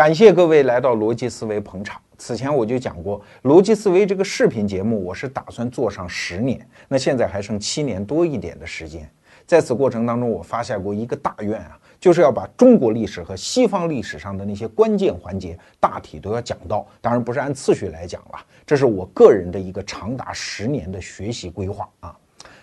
[0.00, 2.00] 感谢各位来到逻辑思维捧场。
[2.16, 9.06] 此前我就讲过，逻辑思维这个视频节目，我是打算做上十年，那现在还剩七年多一点的时间。
[9.46, 16.86] 在此过程当中，我发下过一个大愿啊，就是要把中国历史和西方历史上的那些关键环节大体都要讲到。
[17.02, 22.16] 当然不是按次序来讲了，这是我个人的一个长达十年的学习规划啊。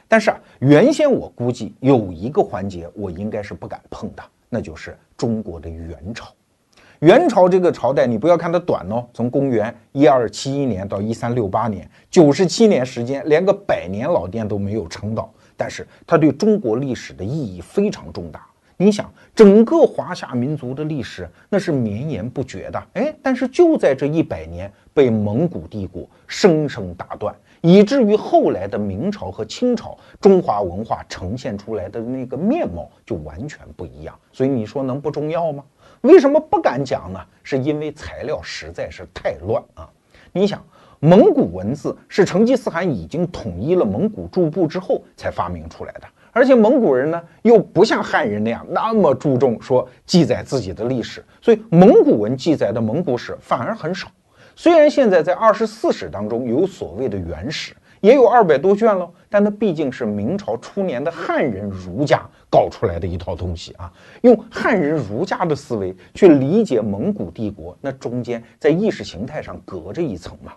[0.08, 6.34] 但是啊，原先我估计有一个环节我应该是不敢碰的，那就是中国的元朝。
[7.02, 15.32] 元朝这个朝代，你不要看它短哦，从公元一二七一年到一三六八年，九十七年时间，连个百年老店都没有撑到。
[15.56, 18.48] 但是它对中国历史的意义非常重大。
[18.78, 34.16] 你想，整个华夏民族的历史那是绵延不绝的，哎，但是就在这一百年，被蒙古帝国生生打断，以至于后来的明朝和清朝，中华文化呈现出来的那个面貌就完全不一样。
[34.32, 35.64] 所以你说能不重要吗？
[36.02, 37.20] 为什么不敢讲呢？
[37.44, 39.90] 是因为材料实在是太乱啊！
[40.32, 40.64] 你想，
[41.00, 54.08] 蒙古文字是成吉思汗已经统一了蒙古诸部之后才发明出来的，而且蒙古人呢又不像汉人那样那么注重说记载自己的历史，所以蒙古文记载的蒙古史反而很少。
[54.56, 57.74] 虽然现在在二十四史当中有所谓的元史。
[58.00, 70.54] 也有二百多卷了，但它毕竟是明朝初年的汉人儒家搞出来的一套东西啊，用汉人儒家的思维去理解蒙古帝国，那中间在意识形态上隔着一层嘛。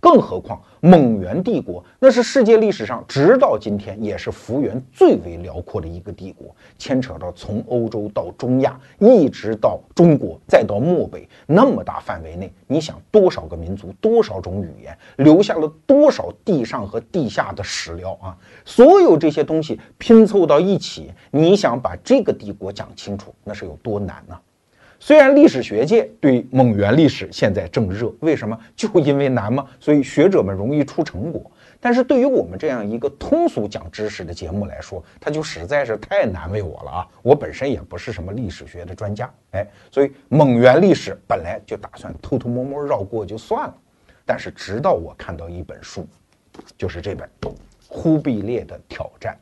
[0.00, 18.34] 更何况蒙元帝国，那是世界历史上直到今天也是幅员最为辽阔的一个帝国，牵扯到从欧洲到中亚，一直到中国，再到漠北那么大范围内，你想多少个民族，多少种语言，留下了多少地上和地下的史料啊！
[18.64, 24.38] 所有这些东西拼凑到一起，你想把这个帝国讲清楚，那是有多难呢？
[25.02, 28.56] 虽然历史学界对蒙元历史现在正热，为什么？
[28.76, 29.66] 就因为难吗？
[29.80, 31.50] 所以学者们容易出成果。
[31.80, 37.08] 但是对于我们这样一个通俗讲知识的节目来说，它就实在是太难为我了啊！
[37.22, 43.74] 我本身也不是什么历史学的专家，哎，所以蒙元历史本来就打算偷偷摸摸绕过就算了。
[44.26, 46.06] 但是直到我看到一本书，
[46.76, 47.26] 就是这本
[47.88, 49.34] 《忽必烈的挑战》。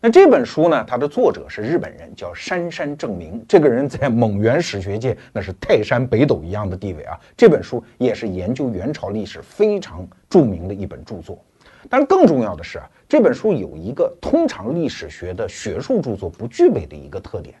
[0.00, 0.84] 那这本书呢？
[0.86, 3.44] 它的作者是日本人，叫杉山正明。
[3.48, 7.18] 这个人在蒙元史学界那是泰山北斗一样的地位啊。
[7.36, 11.44] 这本书也是研究元朝历史非常著名的一本著作。
[11.90, 17.56] 但更重要的是啊，这本书有一个通常历史学的学术著作不具备的一个特点。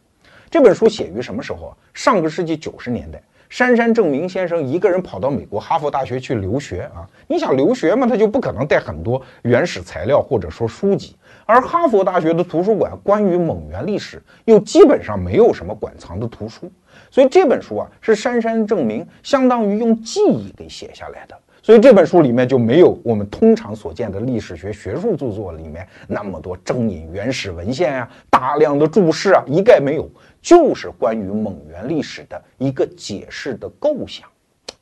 [0.48, 1.76] 这本书写于什么时候啊？
[1.92, 3.20] 上个世纪九十年代。
[3.50, 7.08] 杉山正明先生一个人跑到美国哈佛大学去留学啊！
[7.26, 11.16] 你想留学嘛，他就不可能带很多原始材料或者说书籍，
[11.50, 16.70] 而哈佛大学的图书馆关于蒙元历史又基本上没有什么馆藏的图书，
[17.10, 30.06] 所以这本书啊是杉山正明相当于用记忆给写下来的，所以这本书里面就没有我们通常所见的历史学学术著作里面那么多征引原始文献呀、大量的注释啊，一概没有。
[30.42, 34.28] 就是关于蒙元历史的一个解释的构想，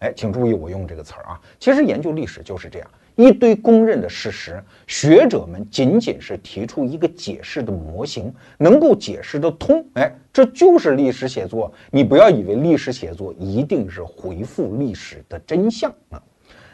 [0.00, 1.40] 哎，请注意我用这个词儿啊。
[1.58, 11.72] 其实研究历史就是这样，一堆公认的事实，学者们仅仅是提出一个解释的模型，能够解释得通，哎，这就是历史写作。
[11.90, 16.22] 你不要以为历史写作一定是回复历史的真相啊。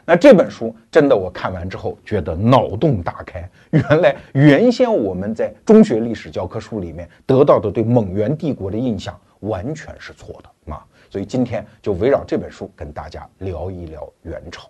[0.05, 3.49] 那这本书真的，我看完之后觉得脑洞大开。
[3.71, 10.85] 原来原先我们在中学历史教科书里面得到的对蒙元帝国的印象完全是错的啊！
[11.13, 14.67] 所以今天就围绕这本书跟大家聊一聊元朝。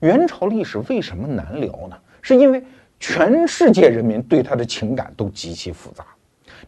[0.00, 1.96] 元朝历史为什么难聊呢？
[2.20, 2.62] 是因为
[3.00, 6.04] 全世界人民对他的情感都极其复杂。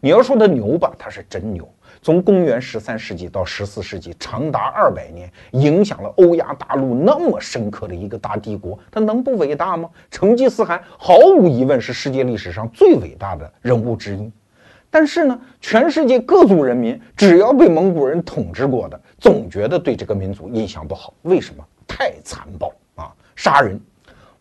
[0.01, 1.71] 你要说他牛吧，他是真牛。
[2.01, 9.87] 从公元十三世纪到十四世纪，长达二百年，影响了欧亚大陆那么深刻的一个大帝国，他能不伟大吗？
[10.09, 14.31] 成吉思汗毫无疑问是世界历史上最伟大的人物之一。
[14.91, 21.13] 但是呢，全世界各族人民只要被蒙古人统治过的，总觉得对这个民族印象不好。
[21.21, 21.63] 为什么？
[21.87, 23.79] 太残暴啊，杀人！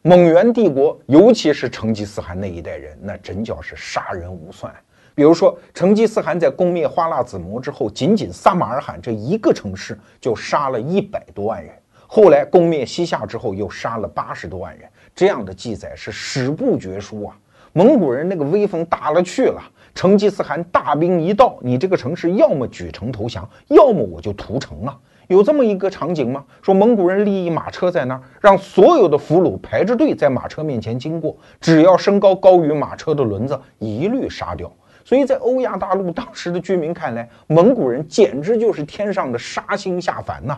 [0.03, 4.73] 蒙元帝国，尤其是成吉思汗那一代人，那真叫是杀人无算。
[5.15, 11.73] 比如说，成吉思汗在攻灭花剌子模之后，仅仅撒马尔罕这一个城市就杀了一百多万人。
[12.07, 14.89] 后来攻灭西夏之后，又杀了八十多万人。
[15.15, 17.37] 这样的记载是史不绝书啊！
[17.73, 19.61] 蒙古人那个威风大了去了。
[19.99, 24.97] 成吉思汗大兵一到，你这个城市要么举城投降，要么我就屠城啊！
[25.27, 26.45] 有这么一个场景吗？
[26.63, 34.73] 说蒙古人立一马车在那儿，让所有的俘虏排着队在马车面前经过，只要身高高于马车的轮子，一律杀掉。
[35.05, 40.57] 所以在欧亚大陆当时的居民看来，蒙古人简直就是天上的杀星下凡呐。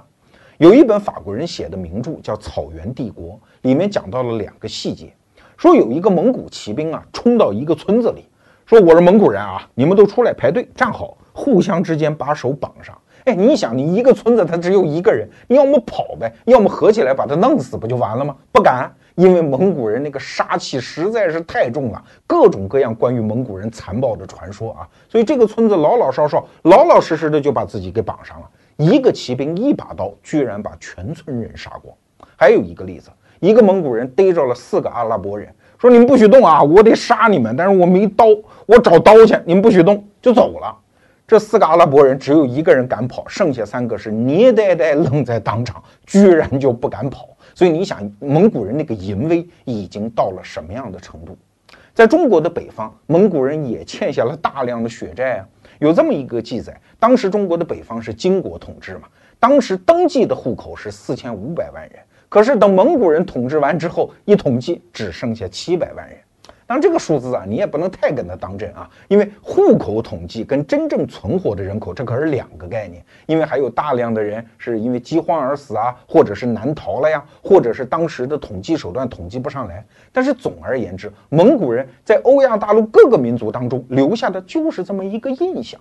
[0.58, 3.28] 有一本法国人写的名著叫《草原帝国》，
[3.62, 5.10] 里面讲到了两个细节，
[5.56, 8.26] 说有一个蒙古骑兵啊，冲到一个村子里，
[8.70, 12.96] 说我是蒙古人啊，你们都出来排队站好，互相之间把手绑上。
[13.25, 18.32] 哎，你想，你一个村子他只有一个人，你要么跑呗，要么合起来把他弄死不就完了吗？
[18.52, 28.49] 不敢，因为蒙古人那个杀气实在是太重了，各种各样关于蒙古人残暴的传说啊，所以这个村子老老少少、老老实实的就把自己给绑上了。
[28.76, 31.93] 一个骑兵一把刀，居然把全村人杀光。
[32.37, 38.27] 还有一个例子，一个蒙古人逮着了四个阿拉伯人，说：“你们不许动啊，我得杀你们，但是我没刀，
[38.67, 40.77] 我找刀去，你们不许动，就走了。”
[41.27, 47.29] 这四个阿拉伯人只有一个人敢跑，剩下三个是捏呆呆愣在当场，居然就不敢跑。
[47.55, 51.35] 所以你想，蒙古人那个淫威已经到了什么样的程度？
[51.94, 55.47] 在中国的北方，蒙古人也欠下了大量的血债啊。
[55.79, 59.03] 有这么一个记载，当时中国的北方是金国统治嘛，
[59.38, 61.99] 当时登记的户口是四千五百万人，
[62.31, 66.17] 可是等蒙古人统治完之后，一统计只剩下七百万人。
[66.65, 79.85] 当然这个数字啊，你也不能太跟他当真啊，因为户口统计跟真正存活的人口这可是两个概念，因为还有大量的人是因为饥荒而死啊，或者是难逃了呀，或者是当时的统计手段统计不上来。
[80.12, 85.81] 但是总而言之，蒙古人在欧亚大陆各个民族当中留下的就是这么一个印象。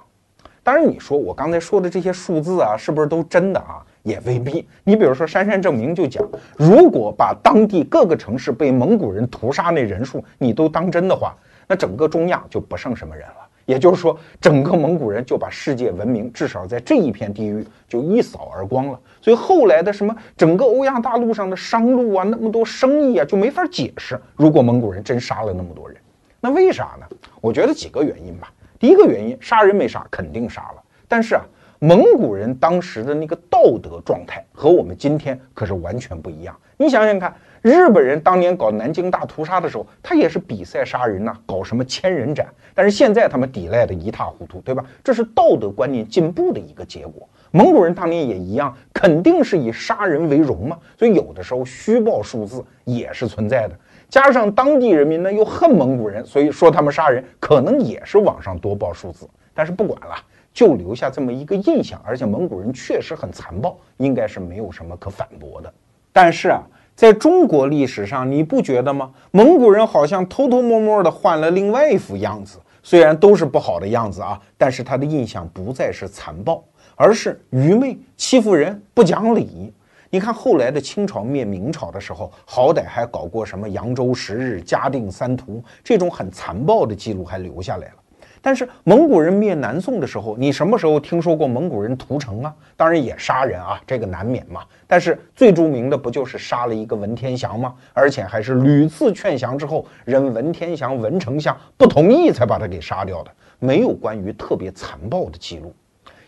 [0.63, 3.86] 当然，你说我刚才说的这些数字啊，是不是都真的啊？
[4.09, 4.67] 也未必。
[4.83, 6.27] 你比如说，杉杉证明就讲，
[6.57, 11.35] 如果把当地各个城市被蒙古人屠杀那人数你都当真的话，
[11.67, 13.35] 那整个中亚就不剩什么人了。
[13.65, 19.00] 也就是说，整个蒙古人就把世界文明至少在这一片地域就一扫而光了。
[19.21, 24.19] 所以后来的什么整个欧亚大陆上的商路啊，那么多生意啊，就没法解释。
[24.35, 25.95] 如果蒙古人真杀了那么多人，
[26.41, 27.05] 那为啥呢？
[27.41, 28.51] 我觉得几个原因吧。
[28.79, 30.81] 第一个原因，杀人没杀，肯定杀了。
[31.07, 31.41] 但是啊，
[31.79, 36.55] 蒙古人当时的那个道德状态和我们今天可是完全不一样。
[36.77, 37.33] 你想想看。
[37.61, 42.47] 日本人当年搞南京大屠杀的时候，他也是比赛杀人呐，搞什么千人斩。
[42.73, 44.81] 但是现在他们抵赖的一塌糊涂，对吧？
[45.03, 47.27] 这是道德观念进步的一个结果。
[47.51, 50.77] 蒙古人当年也一样，肯定是以杀人为荣嘛。
[50.97, 53.75] 所以有的时候虚报数字也是存在的。
[54.07, 59.27] 加上当地人民呢又恨蒙古人，所以说他们杀人可能也是网上多报数字。
[59.53, 60.15] 但是不管了，
[60.54, 62.01] 就留下这么一个印象。
[62.06, 65.74] 而且蒙古人确实很残暴，应该是没有什么可反驳的。
[66.12, 66.62] 但是啊。
[66.96, 69.10] 在中国历史上，你不觉得吗？
[69.31, 76.62] 蒙古人好像偷偷摸摸的换了另外一副样子，虽然都是不好的样子啊，但是他的印象不再是残暴，
[76.98, 79.74] 而是愚昧、欺负人、不讲理。
[80.10, 87.94] 你看后来的清朝灭明朝的时候，好歹还搞过什么扬州十日、嘉定三屠这种很残暴的记录还留下来了。
[88.41, 92.53] 但是蒙古人灭南宋的时候，你什么时候听说过蒙古人屠城啊？
[92.77, 94.62] 当然也杀人啊，这个难免嘛。
[94.88, 97.74] 但是最著名的不就是杀了一个文天祥吗？
[97.94, 105.74] 而且还是屡次劝降之后，人文天祥文丞相不同意才把他给杀掉的，没有关于特别残暴的记录。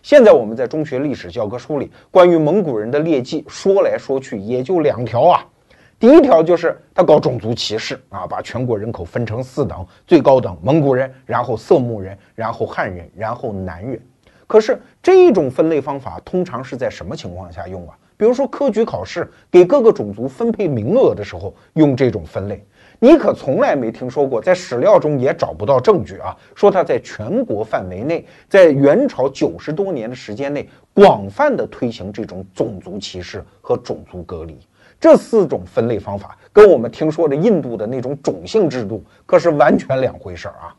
[0.04, 5.46] 现在我们在中学历史教科书里关于蒙古人的劣迹说来说去也就两条啊。
[6.02, 14.02] 第一条就是他搞种族歧视啊，把全国人口分成四等，最高等蒙古人，然后色目人，然后汉人，然后南人。
[14.48, 17.96] 可是这种分类方法通常是在什么情况下用啊？
[18.18, 22.66] 比如说科举考试给各个种族分配名额的时候用这种分类，
[22.98, 34.58] 你可从来没听说过，在史料中也找不到证据啊，说他在全国范围内，在元朝九十多年的时间内广泛的推行这种种族歧视和种族隔离。
[35.02, 40.76] 这四种分类方法跟我们听说的印度的那种种姓制度可是完全两回事儿啊！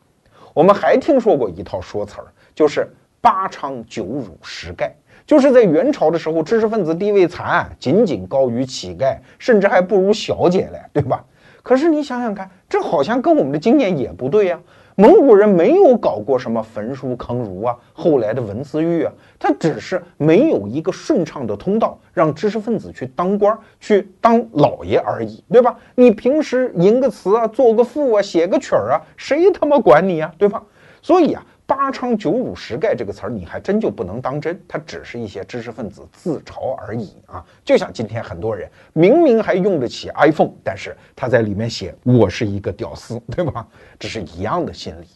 [0.54, 2.88] 我们还听说过一套说辞儿，就是
[3.20, 4.92] 八娼九辱十丐，
[5.26, 11.24] 就是在元朝的时候，知识分子地位惨，仅仅高于乞丐，甚至还不如小姐嘞，对吧？
[11.64, 14.60] 可是你想想看，这好像跟我们的经验也不对呀。
[14.96, 25.76] 蒙古人没有搞过什么焚书坑儒啊，后来的文字狱啊，他只是没有一个顺畅的通道，让知识分子去当官、去当老爷而已，对吧？
[25.94, 30.62] 你平时吟个词啊，作个赋啊，写个曲儿啊，谁他妈管你呀，对吧？
[31.00, 31.44] 所以啊。
[31.64, 37.42] 八昌九辱十丐这个词儿，你还真就不能当真，它只是一些知识分子自嘲而已啊！
[37.64, 43.66] 就像今天很多人明明还用得起 iPhone，但是他在里面写我是一个屌丝，对吧？
[43.98, 45.06] 这是一样的心理。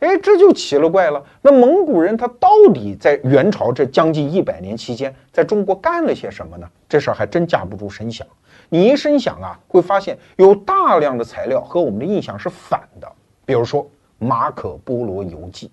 [0.00, 1.22] 哎，这就奇了怪了。
[1.40, 6.68] 那蒙古人他到底在元朝这将近一百年期间，在中国干了些什么呢？
[6.88, 8.26] 这事儿还真架不住深想。
[8.68, 13.10] 你一深想啊，会发现有大量的材料和我们的印象是反的。
[13.44, 13.84] 比如说
[14.18, 15.68] 《马可·波罗游记》。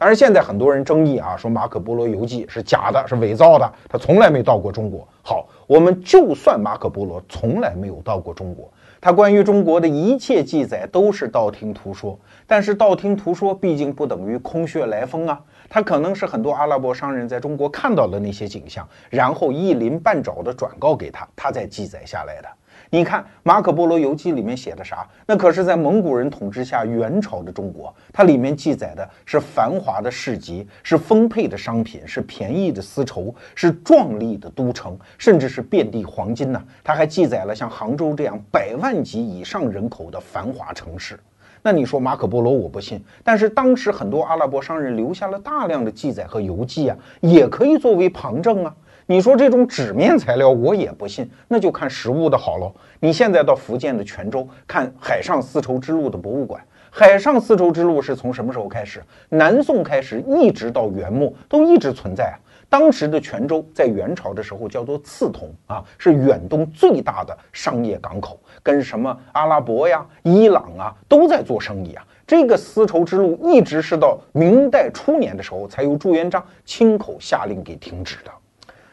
[0.00, 5.06] 当然，现在很多人争议啊，说马可波罗游记是假的，是伪造的，他从来没到过中国。
[5.20, 12.18] 好，我们就算马可波罗从来没有到过中国，他关于中国的一切记载都是道听途说。
[12.46, 15.38] 但是道听途说毕竟不等于空穴来风啊，
[15.68, 22.48] 他可能是很多阿拉伯商人在中国看到的那些景象，然后一鳞半爪的转告给他，他再记载下来的。
[22.92, 25.06] 你看《马可·波罗游记》里面写的啥？
[25.24, 36.60] 那可是在蒙古人统治下元朝的中国，它里面记载的是繁华的市集，是丰沛的商品，是便宜的丝绸，是壮丽的都城，甚至是遍地黄金呢。
[36.82, 41.16] 它还记载了像杭州这样百万级以上人口的繁华城市。
[41.62, 48.74] 那你说马可·波罗我不信，但是当时很多阿拉伯商人留下了大量的记载和游记啊，也可以作为旁证啊。
[49.10, 52.72] 你说这种纸面材料我也不信，那就看实物的好喽。
[53.00, 59.02] 你现在到福建的泉州看海上丝绸之路的博物馆，海上丝绸之路是从什么时候开始？
[59.28, 62.38] 南宋开始，一直到元末都一直存在啊。
[62.68, 72.06] 当时的泉州在元朝的时候叫做刺桐啊，是远东最大的商业港口，跟什么阿拉伯呀、伊朗啊都在做生意啊。
[72.28, 78.30] 这个丝绸之路一直是到明代初年的时候，才由朱元璋亲口下令给停止的。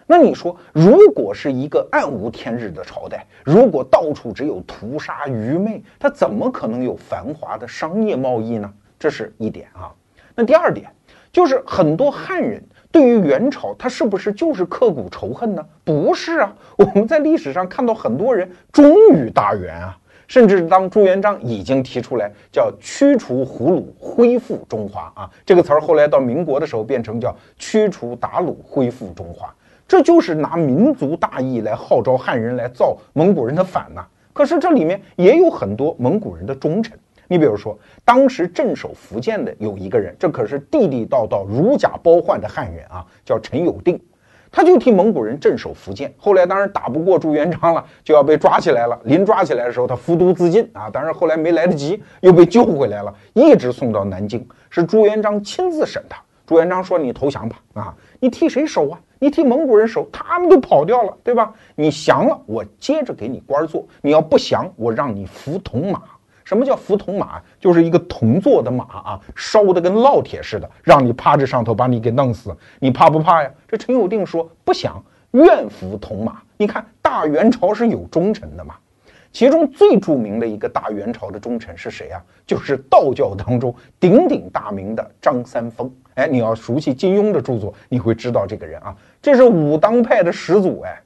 [0.10, 8.74] 那你说，如果是一个暗无天日的朝代，如果到处只有屠杀愚昧，它怎么可能有繁华的商业贸易呢？
[8.98, 9.92] 这是一点啊。
[10.34, 10.90] 那第二点
[11.30, 15.66] 就是很多汉人对于元朝，他是不是就是刻骨仇恨呢？
[15.84, 29.54] 不是啊， 我们在历史上看到很多人忠于大元啊，甚至当朱元璋已经提出来叫驱除胡虏，恢复中华啊，这个词儿后来到民国的时候变成叫驱除鞑虏，恢复中华。
[29.88, 34.06] 这就是拿民族大义来号召汉人来造蒙古人的反呐。
[34.34, 36.98] 可是这里面也有很多蒙古人的忠臣。
[37.30, 44.00] 你比如说，当时镇守福建的有一个人，这可是地地道道如假包换的汉人啊，叫陈友定，
[44.50, 46.14] 他就替蒙古人镇守福建。
[46.18, 48.98] 后来当然打不过朱元璋了，就要被抓起来了。
[49.04, 50.90] 临抓起来的时候，他服毒自尽啊。
[50.90, 56.22] 当然后来没来得及，又被救回来了，一直送到南京，是朱元璋亲自审他。
[56.46, 61.54] 朱元璋说：“你投降吧，啊，你替谁守啊？”你替蒙古人守，他们都跑掉了，对吧？
[61.76, 66.02] 你降了，我接着给你官做；你要不降，我让你服铜马。
[66.44, 67.42] 什么叫服铜马？
[67.60, 72.56] 就是一个铜做的马啊，烧的跟烙铁似的，让你趴着上头把你给弄死。
[72.80, 73.52] 你怕不怕呀？
[73.68, 76.42] 这陈友定说不降，愿服铜马。
[76.56, 78.76] 你看大元朝是有忠臣的嘛？
[79.34, 82.24] 其中最著名的一个大元朝的忠臣是谁啊？
[82.46, 85.94] 就是道教当中鼎鼎大名的张三丰。
[86.18, 90.82] 哎，你要熟悉金庸的著作，你会知道这个人啊，这是武当派的始祖。
[90.82, 91.00] 哎，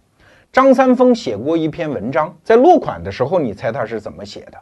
[0.54, 4.58] 张三丰写过一篇文章，在落款的时候，你猜他是怎么写的？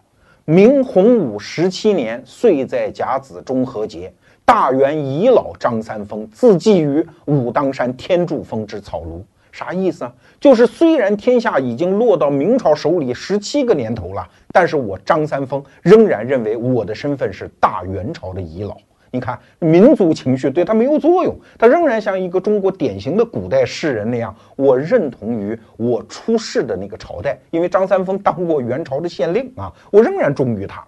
[0.46, 4.12] 明洪武十七年，岁在甲子中和节，
[4.44, 9.22] 大元遗老张三丰自寄于武当山天柱峰之草庐。
[9.51, 10.12] 啥意思啊？
[10.39, 18.75] 就是虽然天下已经落到明朝手里十七个年头了，但是我张三丰仍然认为我的身份是大元朝的遗老。
[19.12, 30.86] 你看，民族情绪对他没有作用，他仍然像一个中国典型的古代士人那样，我认同于我出世的那个朝代，因为张三丰当过元朝的县令啊，我仍然忠于他。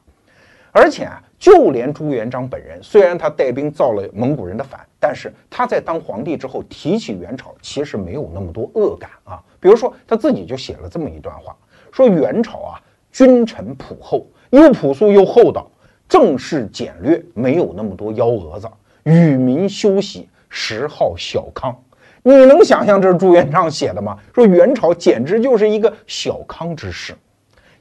[0.74, 9.42] 而且啊，就连朱元璋本人，虽然他带兵造了蒙古人的反，但是他在当皇帝之后提起元朝，其实没有那么多恶感啊。
[9.60, 11.56] 比如说，他自己就写了这么一段话，
[11.92, 15.71] 说元朝啊，君臣朴厚，又朴素又厚道。
[16.12, 18.68] 正事简略，没有那么多幺蛾子，
[19.03, 21.74] 与民休息，时号小康。
[22.22, 24.20] 你能想象这是朱元璋写的吗？
[24.36, 27.15] 说元朝简直就是一个小康之世。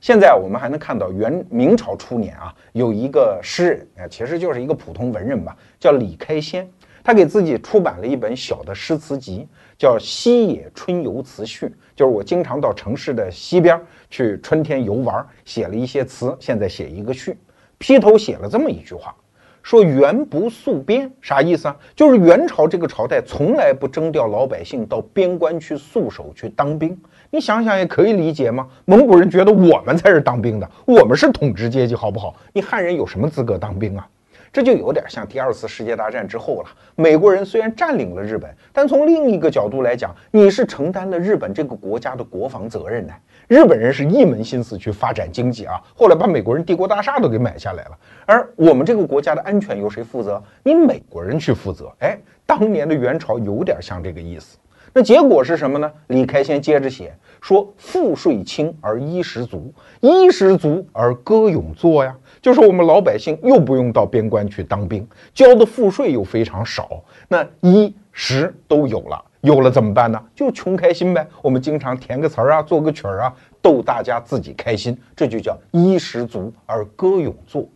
[0.00, 6.64] 现在我们还能看到元明朝初年啊，有一个诗人啊，其实就是一个普通文人吧，叫李开先。
[7.02, 13.76] 他给自己出版了一本小的诗词集，叫《西野春游词序》，就是我经常到城市的西边
[14.08, 17.36] 去春天游玩，写了一些词，现在写一个序。
[17.80, 19.16] 劈头写了这么一句话，
[19.62, 21.74] 说元不宿边，啥意思啊？
[21.96, 26.94] 就是元朝这个朝代从来不征调老百姓到边关去戍守去当兵。
[27.30, 28.68] 你想想也可以理解吗？
[28.84, 32.36] 蒙古人觉得我们才是当兵的，我们是统治阶级，好不好？
[32.52, 34.06] 你汉人有什么资格当兵啊？
[34.52, 36.68] 这就有点像第二次世界大战之后了。
[36.96, 43.14] 美国人虽然占领了日本，但从另一个角度来讲，你是承担了日本这个国家的国防责任的。
[43.50, 47.98] 日本人是一门心思去发展经济啊，后来把美国人帝国大厦都给买下来了。
[48.24, 50.40] 而我们这个国家的安全由谁负责？
[50.62, 51.92] 你美国人去负责。
[51.98, 52.16] 哎，
[52.46, 54.56] 当年的元朝有点像这个意思。
[54.92, 55.90] 那结果是什么呢？
[56.06, 65.04] 李开先接着写说：“赋税轻而衣食足，衣食足而歌咏作呀。”就是我们老百姓又不用到边关去当兵，
[65.34, 70.22] 交的赋税又非常少，那衣食都有了，有了怎么办呢？
[70.34, 71.26] 就穷开心呗。
[71.42, 77.66] 我们经常填个词儿啊，做个曲儿啊，逗大家自己开心，这就叫衣食足而歌咏作。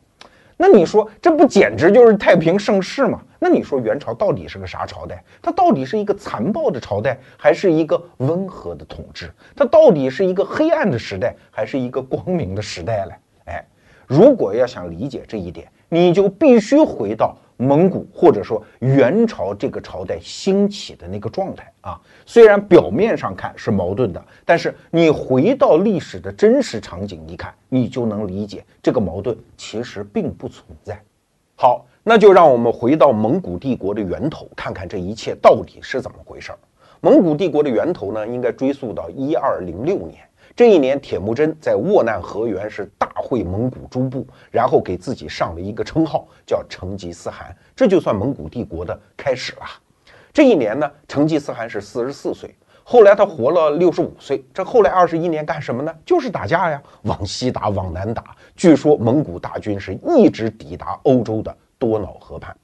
[0.56, 3.20] 那你说这不简直就是太平盛世吗？
[3.38, 5.22] 那你说元朝到底是个啥朝代？
[5.42, 9.32] 它到底是一个残暴的朝代，还是一个温和的统治？
[9.56, 13.14] 它到底是一个黑暗的时代，还是一个光明的时代嘞？
[13.46, 13.64] 哎。
[14.06, 22.00] 如果要想理解这一点，你就必须回到蒙古或者说元朝这个朝代兴起的那个状态啊。
[22.26, 31.00] 虽然表面上看是矛盾的，但是你回到历史的真实场景一看，你就能理解这个矛盾其实并不存在。
[31.56, 36.58] 好，那就让我们回到蒙古帝国的源头，看看这一切到底是怎么回事儿。
[37.00, 40.18] 蒙古帝国的源头呢，应该追溯到一二零六年。
[40.56, 49.62] 这一年，铁木真在斡难河源是大会蒙古诸部，然后给自己上了一个称号，叫成吉思汗，这就算蒙古帝国的开始了。
[50.32, 54.44] 这一年呢，成吉思汗是四十四岁，后来他活了六十五岁。
[54.54, 55.92] 这后来二十一年干什么呢？
[56.06, 58.24] 就是打架呀，往西打，往南打。
[58.54, 62.56] 据说蒙古大军是一直抵达欧洲的多瑙河畔。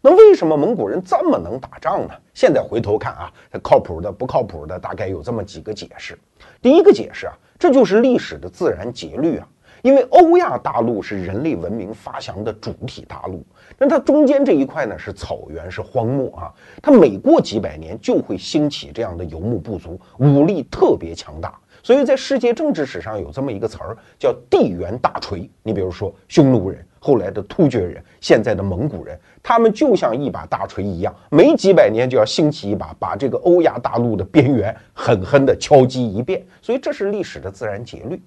[0.00, 2.14] 那为什么蒙古人这么能打仗呢？
[2.32, 3.30] 现在回头看啊，
[3.62, 6.18] 靠谱的、不靠谱的，大概有这么几个解释。
[6.60, 9.48] 第一个解释啊，这就是历史的自然节律啊。
[9.82, 13.44] 因为欧亚大陆是人类文明发祥的主体大陆，
[13.78, 16.52] 那它中间这一块呢是草原，是荒漠啊。
[16.82, 21.56] 它每过几百年就会兴起这样的游牧部族，武力特别强大。
[21.84, 25.48] 所以在世界政治史上有这么一个词儿叫地缘大锤。
[25.62, 36.44] 你比如说匈奴人，后来的突厥人，现在的蒙古人，他们就像一把大锤一样，没几百年就要兴起一把，把这个欧亚大陆的边缘狠狠地敲击一遍。
[36.60, 38.20] 所以这是历史的自然节律。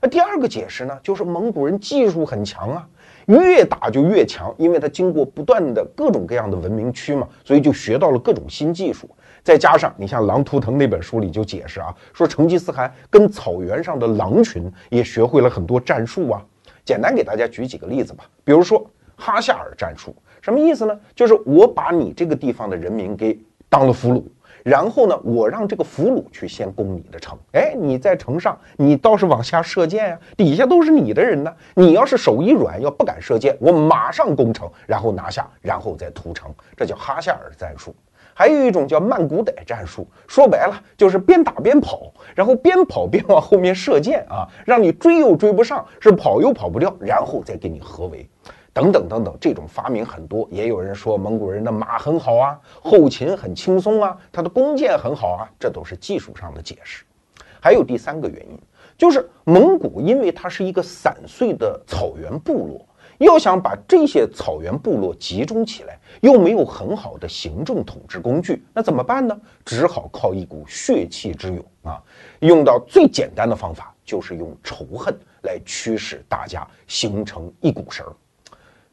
[0.00, 2.86] 那第二个解释呢，就是蒙古人技术很强啊，
[3.26, 9.10] 越打就越强，因为他经过不断的各种各样的文明区嘛，所以就学到了各种新技术。
[9.42, 16.40] 再加上你像《狼图腾》那本书里就解释啊，说成吉思汗跟草原上的狼群也学会了很多战术啊。
[16.90, 21.00] 简单给大家举几个例子吧，比如说哈夏尔战术，什么意思呢？
[21.14, 24.24] 就是我把你这个地方的人民给当了俘虏，
[24.64, 27.38] 然后呢，我让这个俘虏去先攻你的城。
[27.52, 31.54] 哎，你在城上，你倒是往下射箭呀，底下都是你的人呢。
[31.76, 36.52] 你要是手一软，要不敢射箭，我马上攻城，然后拿下，然后再屠城。
[36.76, 37.94] 这叫哈夏尔战术。
[38.40, 48.26] 还有一种叫曼古傣战术，说白了就是边打边跑，然后边跑边往后面射箭啊，让你追又追不上，是跑又跑不掉，然后再给你合围，
[48.72, 49.36] 等等等等。
[49.38, 57.04] 这种发明很多，也有人说蒙古人的马很好啊，后勤很轻松啊，他的弓箭很好啊，这都是技术上的解释。
[57.60, 58.58] 还有第三个原因，
[58.96, 62.86] 就是蒙古因为它是一个散碎的草原部落。
[63.20, 69.38] 要想把这些草原部落集中起来，又没有很好的行政统治工具，那怎么办呢？
[69.62, 72.02] 只好靠一股血气之勇啊！
[72.40, 78.12] 用到最简单的方法，就是用仇恨来驱使大家形成一股绳儿。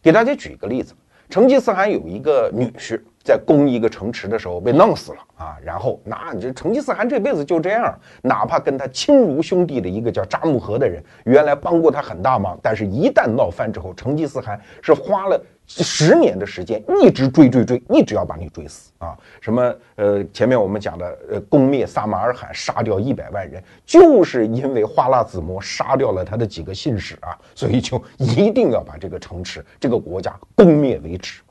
[0.01, 0.93] 给大家举一个例子，
[1.29, 3.01] 成吉思汗有一个女婿。
[3.27, 5.57] 在攻一个城池的时候被弄死了啊！
[5.61, 19.17] 然后那你这成吉思汗这辈子就这样，哪怕跟他亲如兄弟的一个叫扎木合的人，原来帮过他很大忙，但是一旦闹翻之后，成吉思汗是花了十年的时间，一直追追追，一直要把你追死啊！
[19.41, 31.41] 什么呃，前面我们讲的呃，攻灭撒马尔罕，杀掉一百万人，就是因为花剌子模杀掉了他的几个信使啊，所以就一定要把这个城池、这个国家攻灭为止。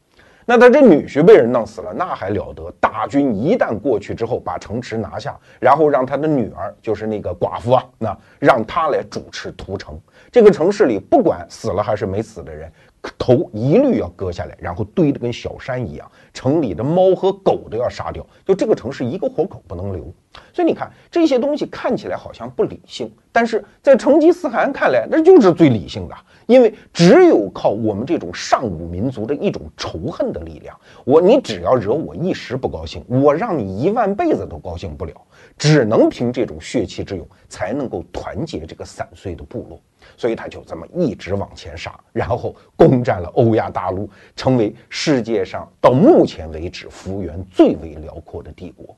[0.49, 2.73] 那他这女婿被人弄死了，那还了得？
[2.81, 10.01] 大军一旦过去之后，把城池拿下，然后让他的女儿，就是那个寡妇啊，那让他来主持屠城。
[10.31, 12.71] 这个城市里，不管死了还是没死的人。
[13.19, 16.11] 头一律要割下来，然后堆得跟小山一样。
[16.33, 20.13] 城里的猫和狗都要杀掉，就这个城市一个活口不能留。
[20.53, 26.15] 所以你看这些东西看起来好像不理性，但是在成吉思汗看来，那就是最理性的。
[26.47, 35.15] 因为只有靠我们这种上古民族的一种仇恨的力量，我你只要惹我一时不高兴，我让你一万辈子都高兴不了。
[35.57, 39.81] 只能凭这种血气之勇，才能够团结这个散碎的部落。
[40.17, 48.97] 所以他就这么一直往前杀，然后攻占了欧亚大陆，成为世界上到目前为止幅员最为辽阔的帝国。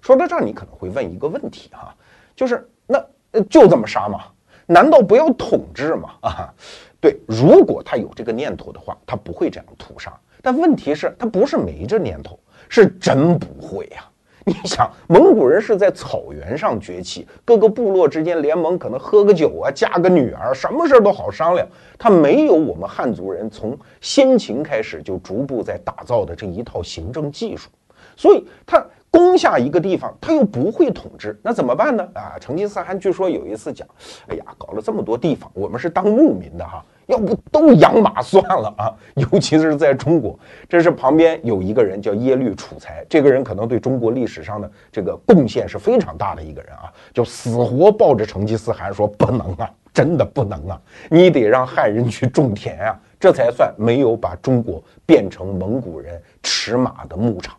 [0.00, 1.94] 说到这儿，你可能会问一个问题哈，
[2.36, 3.02] 就是那
[3.48, 4.24] 就这么杀吗？
[4.66, 6.10] 难道不要统治吗？
[6.22, 6.54] 啊，
[7.00, 10.12] 对，如果他有这个念头的话，他不会这样屠杀。
[10.42, 12.38] 但问题是，他不是没这念头，
[12.68, 14.04] 是真不会呀。
[14.44, 21.64] 你想，蒙古人是在草原上崛起，各个部落之间联盟，可能喝个酒啊，嫁个女儿，什么事儿都好商量。
[21.96, 27.70] 他没有我们汉族人从先秦开始就逐步在打造的这一套行政技术，
[28.16, 32.04] 所以他攻下一个地方，他又不会统治，那怎么办呢？
[32.12, 33.86] 啊，成吉思汗据说有一次讲，
[34.26, 36.84] 哎呀，搞了这么多地方，我们是当牧民的哈。
[37.12, 38.94] 要不都养马算了啊！
[39.16, 57.54] 尤其是在中国，这是旁边有一个人叫耶律楚材，这个人可能对中国历史上的这个贡献是非常大的一个人啊，就死活抱着成吉思汗说不能啊，真的不能啊，你得让汉人去种田啊，这才算没有把中国变成蒙古人驰马的牧场。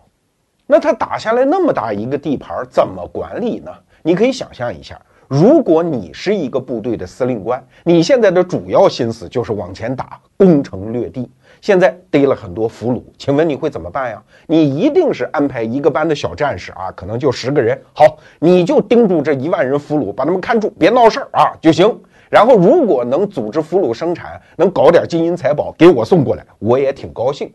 [0.65, 3.71] 那他打下来那么大一个地盘，怎么管理呢？
[4.01, 4.99] 你可以想象一下。
[5.27, 11.29] 如果你是一个部队的司令官，你现在的主要心思就是往前打，攻城略地。
[11.61, 14.21] 现在逮了很多俘虏，请问你会怎么办呀？
[14.47, 21.97] 你一定是安排一个班的小战士啊，可能就十个人，好，你就盯住这一万人俘虏，把他们看住，别闹事儿啊就行。
[22.29, 27.49] 然后如果能组织俘虏生产，能搞点金银财宝给我送过来，我也挺高兴。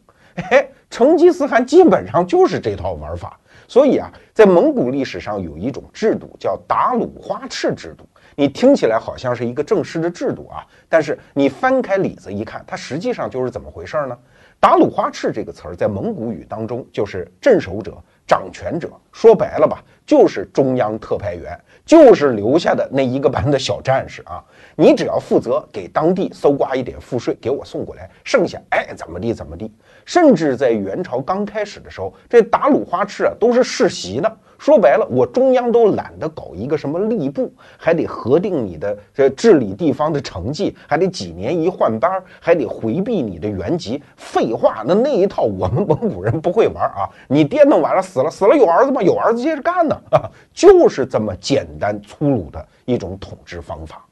[0.51, 3.39] 嘿，成吉思汗基本上就是这套玩法。
[3.69, 8.05] 所以啊，在蒙古历史上有一种制度叫达鲁花赤制度，
[8.35, 14.19] 你听起来好像是一个正式的制度啊，但是你翻开里子一看，它实际上就是怎么回事呢？
[14.59, 24.43] 达鲁花赤这个词儿在蒙古语当中就是镇守者、掌权者，说白了吧，就是中央特派员，就是留下的那一个班的小战士啊。
[24.75, 29.71] 你只要负责给当地搜刮一点赋税，给我送过来，剩下哎怎么地怎么地。
[30.09, 34.37] 甚至在元朝刚开始的时候，这打鲁花赤啊都是世袭的。
[34.59, 44.03] 说白了，我中央都懒得搞一个什么吏部，还得核定你的这治理地方的成绩，还得几年一换班，还得回避你的原籍。
[44.17, 47.05] 废话，那那一套我们蒙古人不会玩啊！
[47.29, 49.03] 你爹弄完了死了，死了有儿子吗？
[49.03, 50.25] 有儿子接着干呢啊！
[50.55, 54.03] 就是这么简单粗鲁的一种统治方法。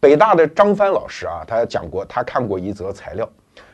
[0.00, 3.26] 北大的张帆老师啊，他讲过，他看过一则材料，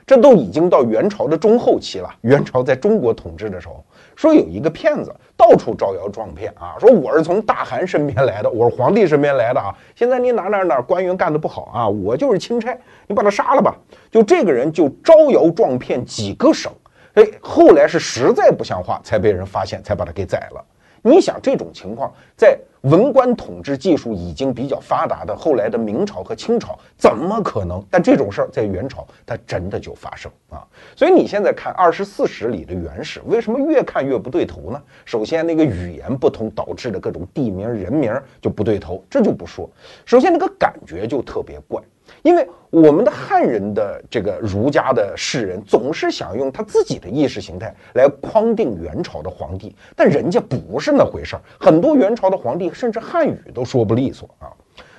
[0.06, 2.08] 这都已经到元朝的中后期了。
[2.20, 9.74] 元朝在中国统治的时候，说有一个骗子到处招摇撞骗啊，说我是从大汗身边来的，我是皇帝身边来的啊。
[9.96, 13.76] 现在你哪哪哪官员干的不好啊，我就是钦差，你把他杀了吧。
[14.08, 16.72] 就这个人就招摇撞骗几个省，
[17.14, 20.64] 哎，后来是实在不像话，才被人发现，才把他给宰了。
[21.02, 22.56] 你想这种情况在？
[22.86, 27.84] 文官统治技术已经比较发达的后来的明朝和清朝，怎么可能？
[27.90, 30.64] 但这种事儿在元朝，它真的就发生啊！
[30.94, 34.80] 所以你现在看二十四史里的元史，为什么越看越不对头呢？
[35.04, 39.68] 首先，那个语言不通导致的各种地名人名就不对头，这就不说。
[40.04, 41.82] 首先，那个感觉就特别怪。
[42.26, 51.42] 因为我们的汉人的这个儒家的士人总是想用他自己的意识形态来框定元朝的皇帝，但人家不是那回事儿。
[51.60, 54.50] 很多元朝的皇帝甚至汉语都说不利索啊。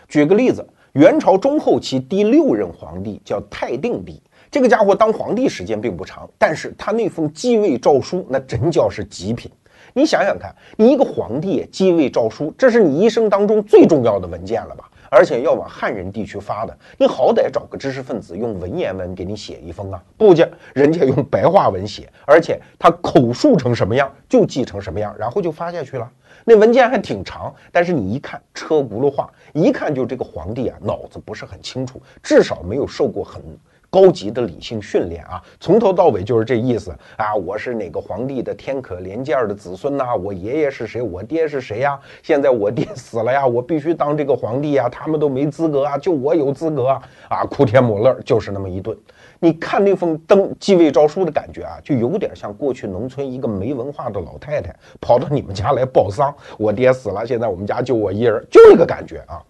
[0.07, 9.51] 举个例子，元朝中后期第六任皇帝叫泰定帝，这个家伙当皇帝时间并不长，但是他那封继位诏书那真叫是极品。
[9.93, 14.89] 你想想看，你一个皇帝继位诏书，这是你一生当中最重要的文件了吧？
[15.09, 20.03] 而且要往汉人地区发的，你好歹找个知识分子用文言文给你写一封啊！
[20.17, 26.09] 不见人家用白话文写，而且他口述成什么样就记成什么样，然后就发下去了。
[26.43, 33.41] 那文件还挺长，但是你一看车轱辘话，一看就这个皇帝啊脑子不是很清楚，至少没有受过很。
[33.89, 37.34] 高级的理性训练啊，从头到尾就是这意思啊！
[37.34, 40.15] 我是哪个皇帝的天可怜见的子孙呐？
[40.15, 41.02] 我爷爷是谁？
[41.02, 41.97] 我爹是谁呀？
[42.21, 44.89] 现在我爹死了呀，我必须当这个皇帝呀！
[44.89, 47.02] 他们都没资格啊，就我有资格啊！
[47.30, 48.95] 啊，哭天抹泪就是那么一顿。
[49.39, 59.41] 你看那封登继位诏书的感觉啊，就有点像过去农村一个没文化的老太太跑到你们家来报丧，我爹死了，现在我们家就我一人，就那个感觉啊。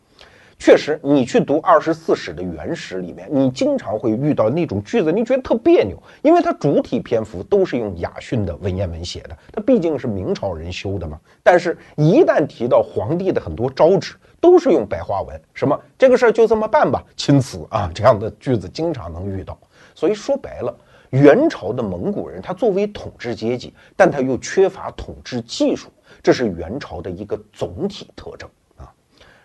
[0.59, 11.17] 确实，你去读二十四史的原始里面，你经常会遇到那种句子，你觉得特别扭，因为它主体篇幅都是用雅训的文言文写的，它毕竟是明朝人修的嘛。
[11.41, 19.57] 但是，一旦提到皇帝的很多诏旨，都是用白话文，什么这个事儿就这么办吧，钦此啊，这样的句子经常能遇到。
[19.95, 20.75] 所以说白了，
[21.11, 25.89] 元朝的蒙古人他作为统治阶级，但他又缺乏统治技术，
[26.21, 28.49] 这是元朝的一个总体特征。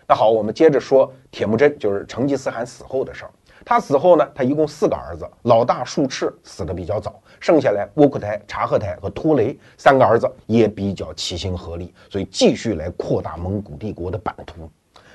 [0.07, 3.31] 那好，我们接着说铁木真，就是成吉思汗死后的事儿。
[3.65, 14.69] 他死后呢，他一共四个儿子，老大术赤死的比较早，剩下来窝阔台、察合台和拖雷三个儿子也比较齐心合力，所以继续来扩大蒙古帝国的版图。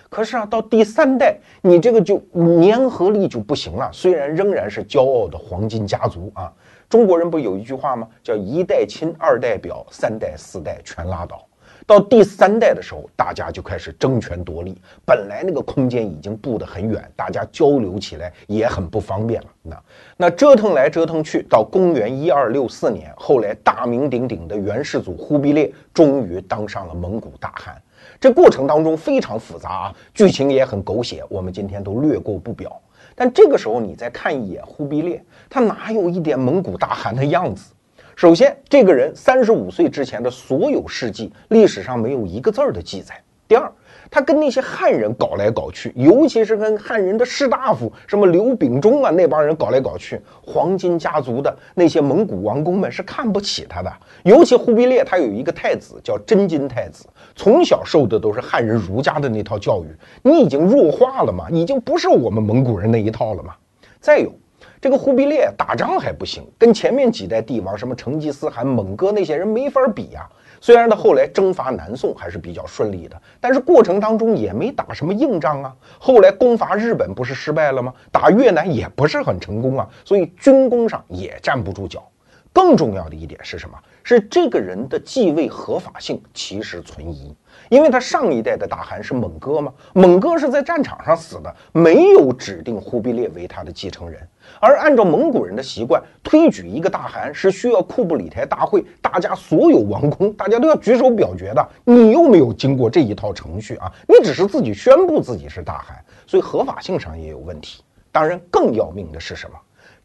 [0.09, 2.19] 可是啊，到第三代，你这个就
[2.63, 3.91] 粘合力就不行了。
[3.93, 6.51] 虽然仍然是骄傲的黄金家族啊，
[6.89, 8.09] 中国人不有一句话吗？
[8.23, 11.45] 叫一代亲，二代表，三代四代全拉倒。
[11.89, 14.77] 到第三代的时候，大家就开始争权夺利。
[15.07, 19.47] 本来那个空间已经布得很远，大家交流起来也很不方便了。
[19.63, 19.83] 那
[20.19, 27.75] 那折腾来折腾去，到公元一二六四年，后来大名鼎鼎的元世祖忽必烈终于当上了蒙古大汗。
[28.21, 32.79] 这过程当中非常复杂啊，剧情也很狗血，我们今天都略过不表。
[33.15, 37.73] 但这个时候你再看一眼忽必烈，他哪有一点蒙古大汗的样子？
[38.19, 43.15] 首先，这个人三十五岁之前的所有事迹，历史上没有一个字儿的记载。
[43.47, 43.71] 第二，
[44.11, 53.93] 他跟那些汉人搞来搞去，尤其是跟汉人的士大夫，什么刘秉忠啊那帮人搞来搞去，黄金家族的那些蒙古王公们是看不起他的。
[54.25, 59.97] 尤其忽必烈，他有一个太子叫真金太子，从小受的都是汉人儒家的那套教育，
[60.29, 63.55] 你已经弱化了嘛，已经不是我们蒙古人那一套了嘛。
[64.01, 64.33] 再有。
[64.81, 70.29] 这个忽必烈打仗还不行，跟前面几代帝王什么成吉思汗、蒙哥那些人没法比呀。
[70.61, 75.75] 虽然他后来征伐南宋还是比较顺利的，但是过程当中也没打什么硬仗啊。
[75.99, 77.95] 后来攻伐日本不是失败了吗？
[78.11, 82.09] 打越南也不是很成功啊，所以军功上也站不住脚。
[82.53, 83.79] 更重要的一点是什么？
[84.03, 87.33] 是这个人的继位合法性其实存疑。
[87.69, 94.21] 因为他上一代的大汗是蒙哥嘛，蒙哥是在战场上死的，没有指定忽必烈为他的继承人。
[94.61, 101.69] 而按照蒙古人的习惯，推举一个大汗是需要库布里台大会，大家所有王公，大家都要举手表决的。
[101.85, 107.83] 你又没有经过这一套程序啊，你只是自己宣布自己是大汗，所以合法性上也有问题。
[108.11, 109.57] 当然，更要命的是什么？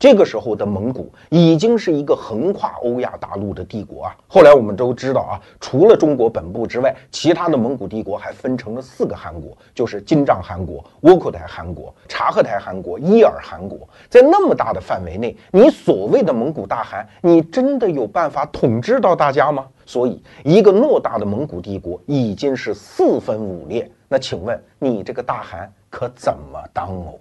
[0.04, 4.14] 这个时候的蒙古已经是一个横跨欧亚大陆的帝国啊！
[4.28, 13.88] 后来我们都知道啊，除了中国本部之外，其他的蒙古帝国还分成了四个汗国，就是金帐汗国、窝阔台汗国、察合台汗国、伊尔汗国。
[14.10, 19.66] 在那么大的范围内，你所谓的蒙古大汗，你真的有办法统治到大家吗？
[19.86, 23.90] 所以，一个偌大的蒙古帝国已经是四分五裂。
[24.10, 27.14] 那请问你这个大汗可怎么当哦？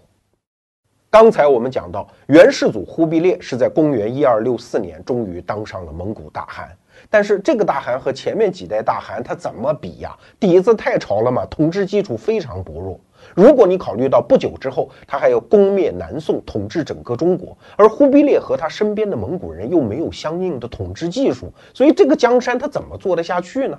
[1.12, 6.66] 刚才我们讲到，元世祖忽必烈是在公元一二六四年终于当上了蒙古大汗。
[7.10, 10.16] 但是这个大汗和前面几代大汗他怎么比呀？
[10.40, 12.98] 底子太潮了嘛，统治基础非常薄弱。
[13.34, 23.78] 如果你考虑到不久之后他还要攻灭南宋，统治整个中国，而忽必烈和他身边的蒙古人又没有相应的统治技术，所以这个江山他怎么做得下去呢？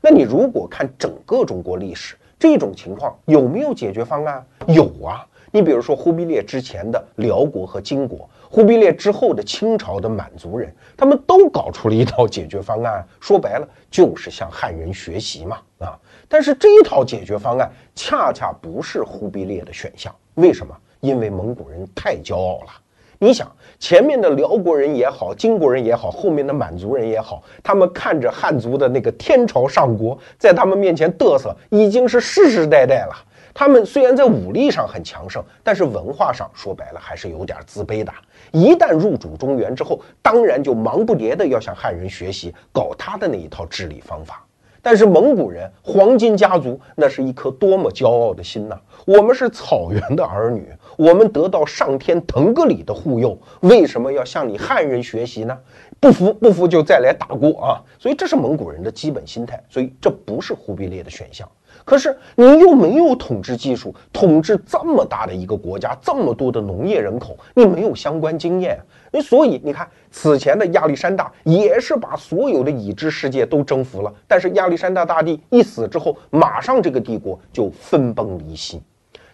[0.00, 4.42] 那你如果看整个中国历史，这种情况有没有解决方案？
[4.68, 5.26] 有啊。
[5.54, 13.06] 你比如说忽必烈之前的辽国和金国，忽必烈之后的清朝的满族人，他们都搞出了一套解决方案。
[13.20, 15.98] 说白了就是向汉人学习嘛啊！
[16.26, 20.10] 但是这一套解决方案恰恰不是忽必烈的选项。
[20.36, 20.74] 为什么？
[21.00, 22.70] 因为蒙古人太骄傲了。
[23.18, 23.46] 你想，
[23.78, 33.14] 前面的辽国人也好，金国人也好，后面的满族人也好，他们看着汉族的那个天朝上国在他们面前嘚瑟，已经是世世代代了。
[33.54, 38.12] 他们虽然在武力上很强盛，但是文化上说白了还是有点自卑的。
[38.50, 44.44] 一旦入主中原之后，当然就忙不迭的要向汉人学习，搞他的那一套治理方法。
[44.84, 48.76] 但是蒙古人黄金家族那是一颗多么骄傲的心呐！
[49.06, 55.58] 我们是草原的儿女，我们得到上天腾格里的护佑，为什么要向你汉人学习呢？
[55.98, 57.82] 不服不服就再来打过啊！
[57.98, 61.48] 所以这是蒙古人的基本心态，所以这不是忽必烈的选项。
[61.84, 68.78] 可是你又没有统治技术，统治这么大的一个国家，这么多的农业人口，你没有相关经验，
[69.10, 78.80] 你所以你看，此前的亚历山大也是把所有的已知世界都征服了，但是亚历山大大帝一死之后，马上这个帝国就分崩离析。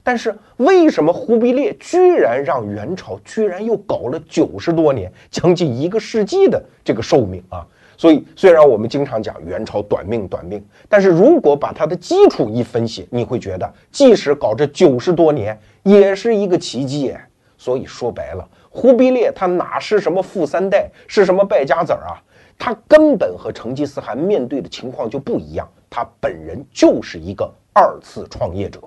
[0.03, 7.67] 但是为什么忽必烈居然让元朝居然又搞了九十多年，将近一个世纪的这个寿命啊？
[7.97, 17.13] 所以，虽然我们经常讲元朝短命短命，但是如果把它的基础一分析，你会觉得即使搞这九十多年，也是一个奇迹。
[17.57, 22.23] 所以说白了，忽必烈他哪是什么富三代，是什么败家子儿啊？
[22.57, 28.81] 他根本和成吉思汗面对的情况就不一样，他本人就是一个二次创业者。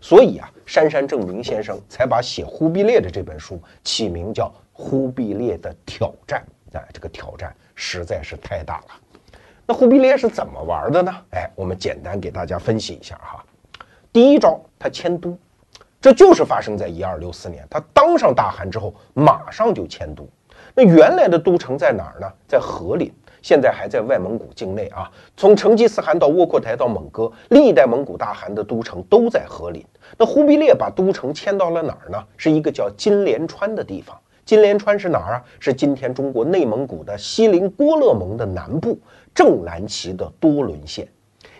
[0.00, 6.44] 所以啊，杉山正明先生才把写忽必烈的这本书起名叫《忽必烈的挑战》。
[6.78, 7.54] 哎，这个挑战。
[7.82, 8.86] 实在是太大了，
[9.64, 11.10] 那忽必烈是怎么玩的呢？
[11.30, 13.42] 哎，我们简单给大家分析一下哈。
[14.12, 15.34] 第一招，他迁都，
[15.98, 20.28] 这就是发生在一二六四年，他当上大汗之后，马上就迁都。
[20.74, 22.30] 那原来的都城在哪儿呢？
[22.46, 23.10] 在和林，
[23.42, 25.10] 现在还在外蒙古境内啊。
[25.36, 29.84] 从成吉思汗到窝阔台到蒙哥，历代蒙古大汗的都城都在和林。
[30.18, 32.22] 那忽必烈把都城迁到了哪儿呢？
[32.36, 34.18] 是一个叫金莲川的地方。
[34.44, 35.44] 金莲川是哪儿啊？
[35.60, 38.98] 是今天中国内蒙古的锡林郭勒盟的南部，
[39.32, 41.06] 正蓝旗的多伦县。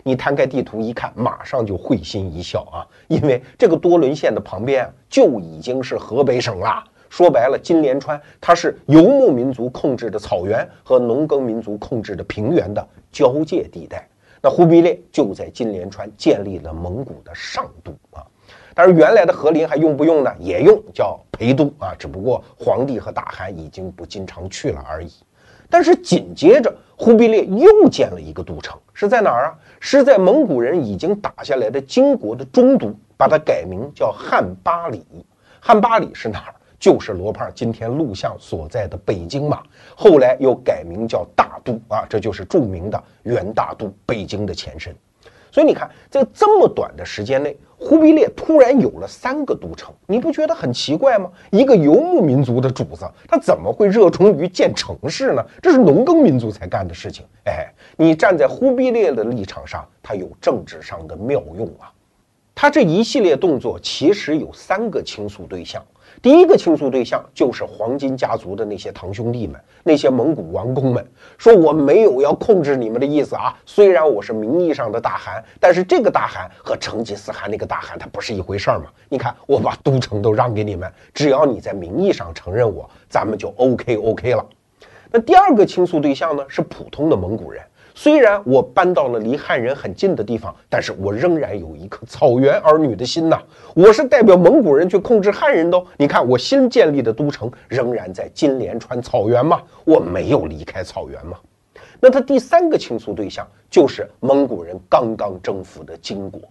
[0.03, 6.83] 你摊开地图一看，马上就会心一笑啊，因为这个多伦县的旁边啊，就已经是河北省了。
[7.11, 14.07] 说白了，金莲川它是游牧民族控制的草原和农耕民族控制的平原的交界地带。
[14.41, 18.25] 那忽必烈就在金莲川建立了蒙古的上都啊。
[18.73, 20.33] 但是原来的和林还用不用呢？
[20.39, 21.93] 也用，叫陪都啊。
[21.99, 25.11] 只不过皇帝和大汗已经不经常去了而已。
[25.69, 29.59] 但是紧接着，忽必烈又建了一个都城，是在哪儿啊？
[29.81, 35.05] 是在蒙古人已经打下来的金国的中都，把它改名叫汉巴里。
[35.59, 36.55] 汉巴里是哪儿？
[36.81, 39.61] 就是罗胖今天录像所在的北京嘛，
[39.95, 44.91] 后来又改名叫大都啊，这就是著名的元大都北京的前身。
[45.51, 51.29] 所以你看，在这么短的时间内，忽必烈突然有了三个都城，你不觉得很奇怪吗？
[51.51, 55.45] 一个游牧民族的主子，他怎么会热衷于建城市呢？
[55.61, 57.23] 这是农耕民族才干的事情。
[57.45, 61.93] 哎，你站在忽必烈的立场上，他有政治上的妙用啊。
[62.55, 65.83] 他这一系列动作其实有三个倾诉对象。
[66.21, 71.03] 第一个倾诉对象就是黄金家族的那些堂兄弟们，那些蒙古王公们，
[71.35, 73.57] 说我没有要控制你们的意思啊。
[73.65, 78.85] 虽然我是名义上的大汗，但是这个大汗和成吉思汗那个大汗他不是一回事儿嘛。
[79.09, 84.45] 你看，我把都城都让给你们，只要你在名义上承认我，咱们就 OK OK 了。
[85.09, 87.63] 那第二个倾诉对象呢，是普通的蒙古人。
[88.03, 93.39] 虽然我搬到了离汉人很近的地方，但是我仍然有一颗草原儿女的心呐。
[93.75, 95.79] 我是代表蒙古人去控制汉人的。
[95.97, 101.37] 你看，我新建立的都城仍然在金莲川草原嘛，我没有离开草原嘛。
[101.99, 106.41] 那他第三个倾诉对象就是蒙古人刚刚征服的金国。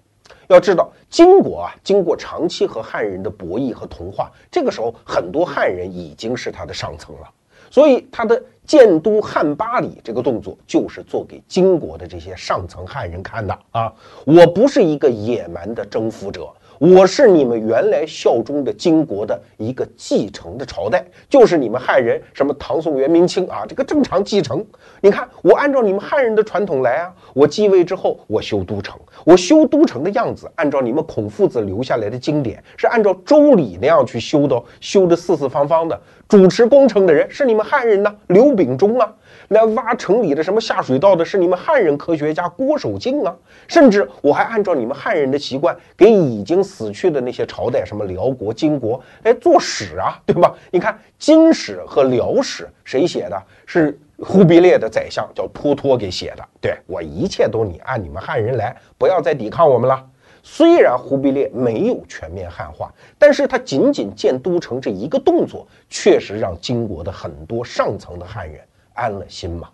[0.47, 7.29] 要知道，金国啊，经过长期和汉人的博弈和同化，这个时候很多汉人已经是他的上层了。
[7.71, 13.93] 所以他的建都汉巴里这个动作，就是做给金国的这些上层汉人看的啊！
[14.25, 16.49] 我不是一个野蛮的征服者。
[16.81, 24.65] 我是你们原来效忠的金国的一个继承的朝代，就是你们汉人什么唐宋元明清啊，这个正常继承。
[25.03, 36.01] 你看，我按照你们汉人的传统来啊，我继位之后，我修都城，我修都城的样子，按照你们孔夫子留下来的经典，是按照周礼那样去修的，修的四四方方的。
[36.27, 39.13] 主持工程的人是你们汉人呢，刘秉忠啊。
[39.53, 43.37] 那挖城里的什么下水道的是你们汉人科学家郭守敬啊，
[43.67, 50.55] 甚至我还按照你们汉人的习惯，给已经死去的那些朝代，什么辽国、金国，哎，做史啊，对吧？
[50.71, 53.43] 你看金史和辽史谁写的？
[53.67, 56.49] 是忽必烈的宰相叫脱脱给写的。
[56.61, 60.01] 对我一切都你按你们汉人来，不要再抵抗我们了。
[60.45, 68.61] 虽然忽必烈没有全面汉化，但是他仅仅建都城这一个动作，确实让金国的很多上层的汉人。
[68.95, 69.69] 安了心吗？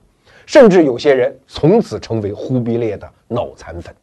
[0.47, 3.95] 甚至有些人从此成为忽必烈的脑残粉。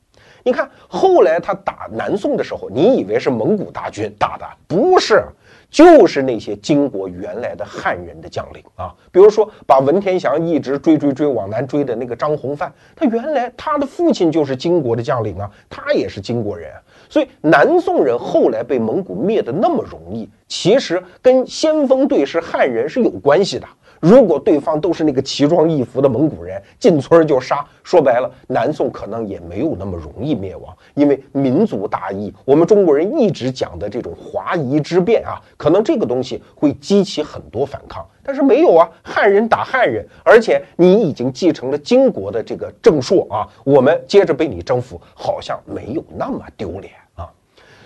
[0.45, 5.23] 你看，后来他打南宋的时候，你以为是蒙古大军打的，不是，
[5.69, 8.93] 就是那些金国原来的汉人的将领啊。
[9.09, 16.69] 比如说，把文天祥一直追追追往南追的那个张弘范，他原来他的父亲就是金国的将领啊，他也是金国人。
[17.07, 23.67] 所以南宋人后来被蒙古灭的那么容易，其实跟先锋队是汉人是有关系的。
[24.03, 46.91] 如果对方都是那个奇装异服的蒙古人，进村就杀，说白了，南宋可能也没有那么容易灭亡，因为民族大义，我们中国人一直讲的这种华夷之辩啊，可能这个东西会激起很多反抗，但是没有啊，汉人打汉人，而且你已经继承了金国的这个正朔啊，我们接着被你征服，好像没有那么丢脸。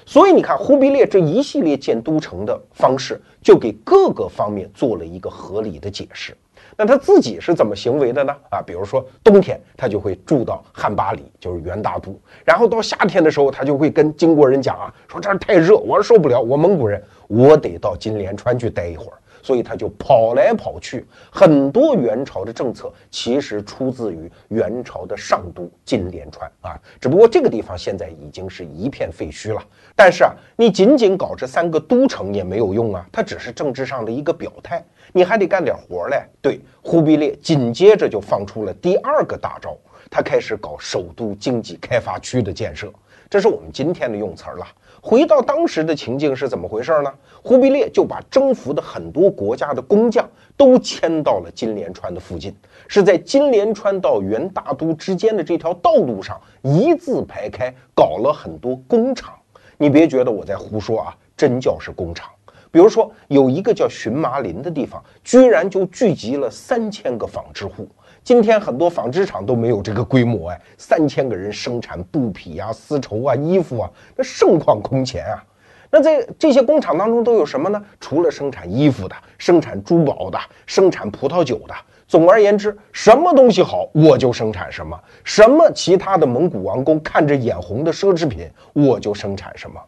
[0.09, 6.33] 所以你看，忽必烈这一系列建都城的方式，就给各个方面做了一个合理的解释。
[6.77, 8.33] 那他自己是怎么行为的呢？
[8.49, 19.19] 啊，比如说冬天他就会住到汉巴里，就是元大都，然后到夏天的时候，他就会跟金国人讲啊，说这儿太热，我受不了，我蒙古人，我得到金莲川去待一会儿。
[19.47, 29.63] 所以他就跑来跑去，很多元朝的政策其实出自于元朝的上都金莲川啊，只不过这个地方现在已经是一片废墟了。
[29.95, 34.83] 但是啊，你仅仅搞这三个都城也没有用啊，它只是政治上的一个表态，
[35.13, 36.21] 你还得干点活嘞。
[36.41, 39.77] 对，忽必烈紧接着就放出了第二个大招，
[40.11, 42.91] 他开始搞首都经济开发区的建设，
[43.29, 44.67] 这是我们今天的用词儿了。
[45.01, 47.13] 回到当时的情境是怎么回事呢？
[47.43, 52.53] 忽必烈就把征服的很多国家的工匠都迁到了金莲川的附近，
[52.87, 59.33] 是在金莲川到元大都之间的这条道路上一字排开，搞了很多工厂。
[59.77, 62.29] 你别觉得我在胡说啊，真叫是工厂。
[62.69, 67.87] 比如说有一个叫荨麻林的地方，居然就聚集了三千个纺织户。
[68.27, 75.41] 今天很多纺织厂都没有这个规模哎，三千个人生产布匹啊、丝绸啊、衣服啊，那盛况空前啊。
[75.89, 77.81] 那在这些工厂当中都有什么呢？
[78.01, 81.73] 除了生产衣服的、生产珠宝的、生产葡萄酒的，
[82.05, 89.81] 总而言之，什么东西好我就生产什么；什么其他的蒙古王公看着眼红的奢侈品，我就生产什么。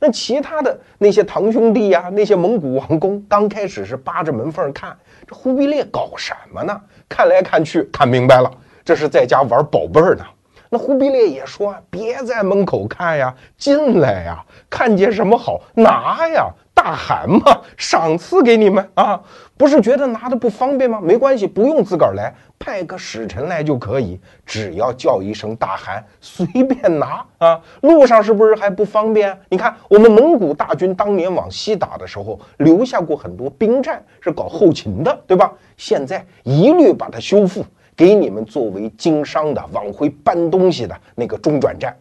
[0.00, 6.80] 那其他的那些堂兄弟呀，那些蒙古王公，刚开始是扒着门缝看，这忽必烈搞什么呢？
[7.08, 8.50] 看来看去，看明白了，
[8.84, 10.24] 这是在家玩宝贝儿呢。
[10.70, 19.22] 那忽必烈也说：“别在门口看呀，进来呀，看见什么好拿呀，大汗嘛， 赏赐给你们啊。
[19.56, 21.00] 不是觉得拿的不方便吗？
[21.00, 27.60] 没关系，不用自个儿来，派个使臣来就可以，只要叫一声大汗，随便拿啊。
[27.82, 29.38] 路上是不是还不方便？
[29.48, 35.52] 你看我们蒙古大军当年往西打的时候，留下过很多兵站是搞后勤的，对吧？
[35.76, 37.64] 现在一律把它修复。”
[37.96, 41.96] 给你们作为经商的往回搬东西的那个中转站，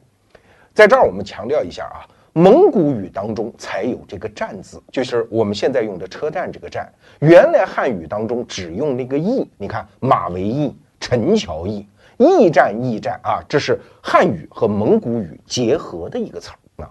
[0.73, 2.01] 在这儿我们强调一下啊，
[2.35, 6.91] 蒙古语当中才有这个站字，就是我们现在用的车站这个站。
[7.19, 16.89] 原来汉语当中只用那个驿，你看马嵬驿、陈桥驿、驿站、驿站啊，这是汉语和蒙古语结合的一个词儿啊。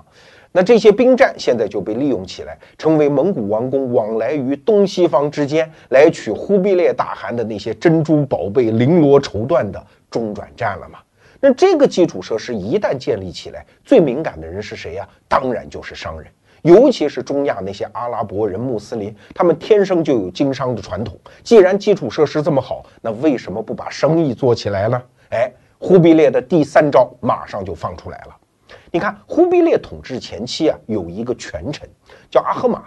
[0.52, 11.00] 那这些兵站现在就被利用起来，成为蒙古王公往来于东西方之间来取忽必烈大汗的那些珍珠宝贝、绫罗绸缎的中转站了嘛？
[11.44, 15.04] 那这个基础设施一旦建立起来，最敏感的人是谁呀？
[15.28, 16.30] 当然就是商人，
[16.62, 21.18] 尤其是中亚那些阿拉伯人、穆斯林，他们天生就有经商的传统。
[21.42, 25.02] 既然基础设施这么好，那为什么不把生意做起来呢？
[25.30, 28.36] 哎，忽必烈的第三招马上就放出来了。
[28.92, 31.90] 你看，忽必烈统治前期啊，有一个权臣
[32.30, 32.84] 叫阿赫玛。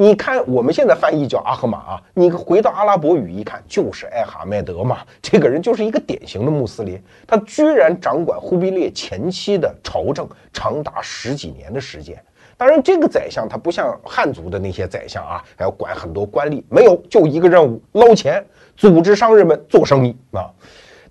[0.00, 4.98] 你看，我们现在翻译叫阿赫玛啊，你回到阿拉伯语一看，就是艾哈迈德嘛。
[5.20, 12.16] 这个人就是一个典型的穆斯林，他居然掌管忽必烈前期的朝政，长达十几年的时间。
[12.56, 18.46] 当然，这个宰相他不像汉族的那些宰相啊，还要管很多官吏，没有，就一个任务：捞钱，
[18.76, 20.48] 组织商人们做生意啊。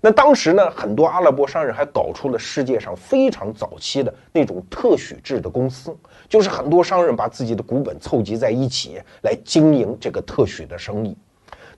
[0.00, 5.94] 那当时呢，很多阿拉伯商人还搞出了世界上非常早期的那种特许制的公司，
[6.28, 11.16] 就是很多商人把自己的股本凑集在一起来经营这个特许的生意。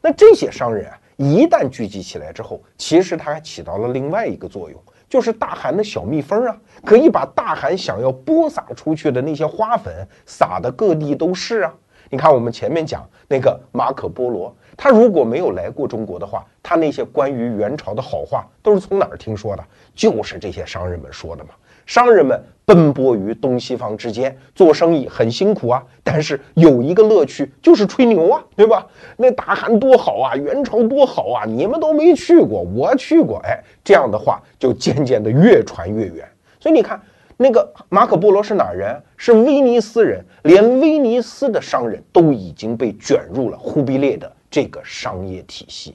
[0.00, 9.94] 那这些商人啊，一旦聚集起来之后，其实他还起到了另外一个作用，就是大汗的小蜜蜂啊，可以把大汗想要播撒出去的那些花粉
[10.24, 11.74] 撒的各地都是啊。
[12.08, 19.64] 你看，我们前面讲那个马可波罗，他如果没有来过中国的话，他那些关于元朝的好话都是从哪儿听说的？
[19.94, 21.50] 就是这些商人们说的嘛。
[21.86, 28.86] 商人们奔波于东西方之间做生意很辛苦啊，但是有一个乐趣就是吹牛啊，对吧？
[29.16, 36.28] 那大汗多好啊，元朝多好啊，你们都没去过，我去过，哎，这样的话就渐渐的越传越远。
[36.58, 37.00] 所以你看。
[37.42, 39.02] 那个马可波罗是哪人？
[39.16, 45.94] 是威尼斯人，连威尼斯的商人都已经被卷入了忽必烈的这个商业体系。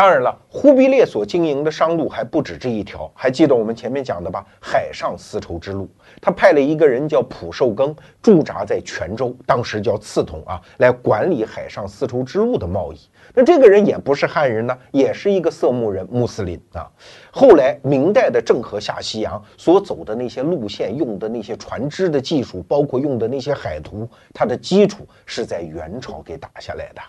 [0.00, 3.12] 当然了，忽必烈所经营的商路还不止这一条。
[3.14, 4.42] 还记得我们前面讲的吧？
[4.58, 5.86] 海上丝绸之路，
[6.22, 12.98] 他派了一个人叫蒲寿庚驻扎在泉州，当时叫刺桐啊，来管理海上丝绸之路的贸易。
[13.34, 16.90] 那这个人也不是汉人呢，也是一个色目人，穆斯林啊。
[17.30, 27.02] 后来明代的郑和下西洋所走的那些路线，用的那些船只的技术，包括用的那些海图，它的基础是在元朝给打下来的。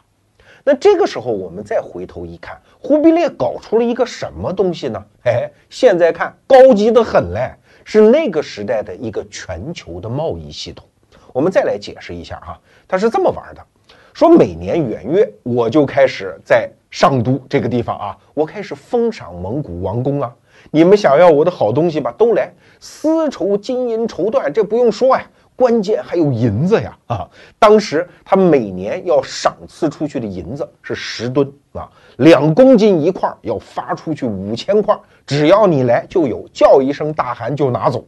[0.64, 5.04] 那这个时候，我们再回头一看，忽必烈搞出了一个什么东西呢？
[5.24, 7.52] 哎，现在看高级的很嘞，
[7.84, 10.88] 是那个时代的一个全球的贸易系统。
[11.34, 13.66] 我们再来解释一下哈，他是这么玩的：
[14.14, 20.32] 说每年元月，我就开始在上都这个地方啊，我开始封赏蒙古王公啊，
[20.70, 25.26] 你们想要我的好东西吧，都来，丝绸、金银、绸缎，这不用说呀。
[25.62, 26.98] 关键还有银子呀！
[27.06, 31.88] 啊，当时他每年要赏赐出去的银子是十吨啊，
[32.18, 35.00] 两公斤一块，要发出去五千块。
[35.24, 38.04] 只要你来就有，叫一声大汗就拿走。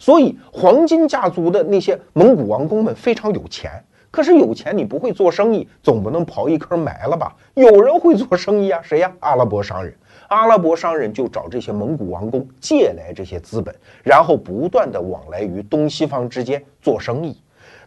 [0.00, 3.70] 所以黄金家族的那些蒙古王公们非常有钱。
[4.10, 7.32] 可是有钱你不会做生意，总不能刨一坑埋了吧？
[7.54, 9.12] 有人会做生意啊，谁呀？
[9.20, 9.94] 阿拉伯商人。
[10.28, 17.36] 阿拉伯商人就找这些蒙古王公借来这些资本，然后不断的往来于东西方之间做生意。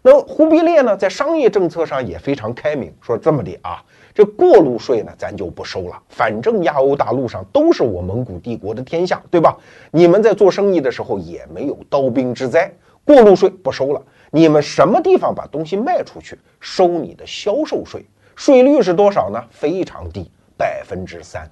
[0.01, 3.83] 那忽必烈呢，在商业政策上也非常开明，说这么的啊，
[4.15, 9.55] 这过路税呢，咱就不收了，反正亚欧大陆上都是我蒙古帝国的天下，对吧？
[9.91, 12.71] 你们在做生意的时候也没有刀兵之灾，
[13.05, 14.01] 过路税不收了。
[14.31, 18.03] 你们什么地方把东西卖出去，收你的销售税，
[18.35, 19.39] 税率是多少呢？
[19.51, 21.47] 非常低，百分之三。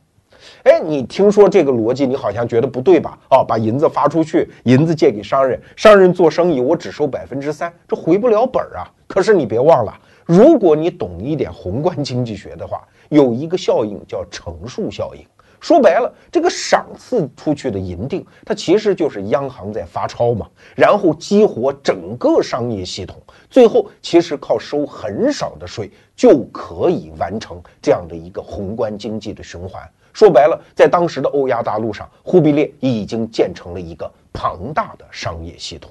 [0.63, 3.17] 哎，你听说这个逻辑，你好像觉得不对吧？
[3.29, 8.89] 哦，把银子发出去，银子借给商人，商人做生意，我只收百分之三，这回不了本儿啊。
[9.07, 9.93] 可是你别忘了，
[10.25, 15.25] 如果你懂一点宏观经济学的话，有一个效应叫乘数效应。
[15.59, 29.83] 说白了，这个赏赐出去的银锭，它其实就是央行在发钞嘛，然后激活整个商业系统，最后其实靠收很少的税就可以完成这样的一个宏观经济的循环。
[30.19, 35.89] 说白了，在当时的欧亚大陆上，忽必烈已经建成了一个庞大的商业系统。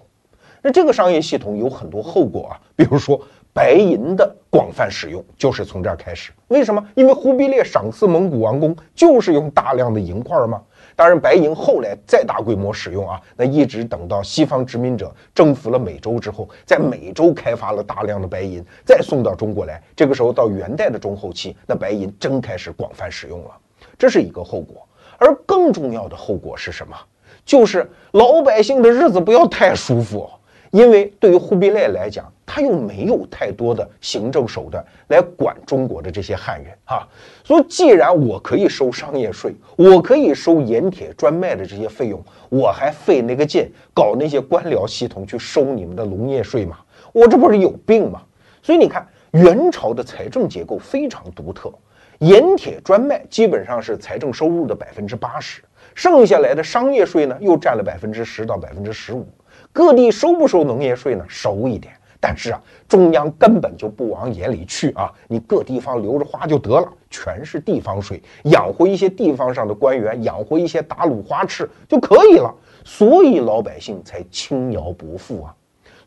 [0.61, 3.19] 那这个商业系统有很多后果啊，比如说
[3.55, 6.31] 白银的广泛使用就是从这儿开始。
[6.49, 6.89] 为什么？
[6.95, 10.61] 因为忽必烈赏赐蒙古王公就是用大量的银块嘛。
[10.95, 19.83] 当然，白银后来再大规模使用啊，那一直等到西方殖民者征服了美洲之后，在美洲开发了大量的白银，再送到中国来。
[19.97, 23.51] 这个时候到元代的中后期，那白银真开始广泛使用了。
[23.99, 24.87] 这是一个后果，
[25.19, 26.97] 而更重要的后果是什么？
[27.45, 30.29] 就是老百姓的日子不要太舒服，
[30.71, 37.09] 因为对于忽必烈来讲，他又没有太多的行政手段来管中国的这些汉人啊。
[37.43, 46.79] 所以，既然我可以收商业税，我可以收盐铁专卖的这些费用，我还费那个劲搞那些官僚系统去收你们的农业税吗？
[47.13, 48.21] 我这不是有病吗？
[48.63, 51.73] 所以你看，元朝的财政结构非常独特。
[52.19, 55.63] 盐铁专卖基本上是财政收入的百分之八十，
[55.95, 59.25] 剩下来的商业税呢又占了百分之十到百分之十五。
[59.73, 61.25] 各地收不收农业税呢？
[61.29, 72.53] 收一点，但是啊，中央根本就不往眼里去啊，你各地方留着花就得了，全是地方税，养活一些地方上的官员，养活一些打卤花痴就可以了，
[72.85, 75.55] 所以老百姓才轻徭薄赋啊。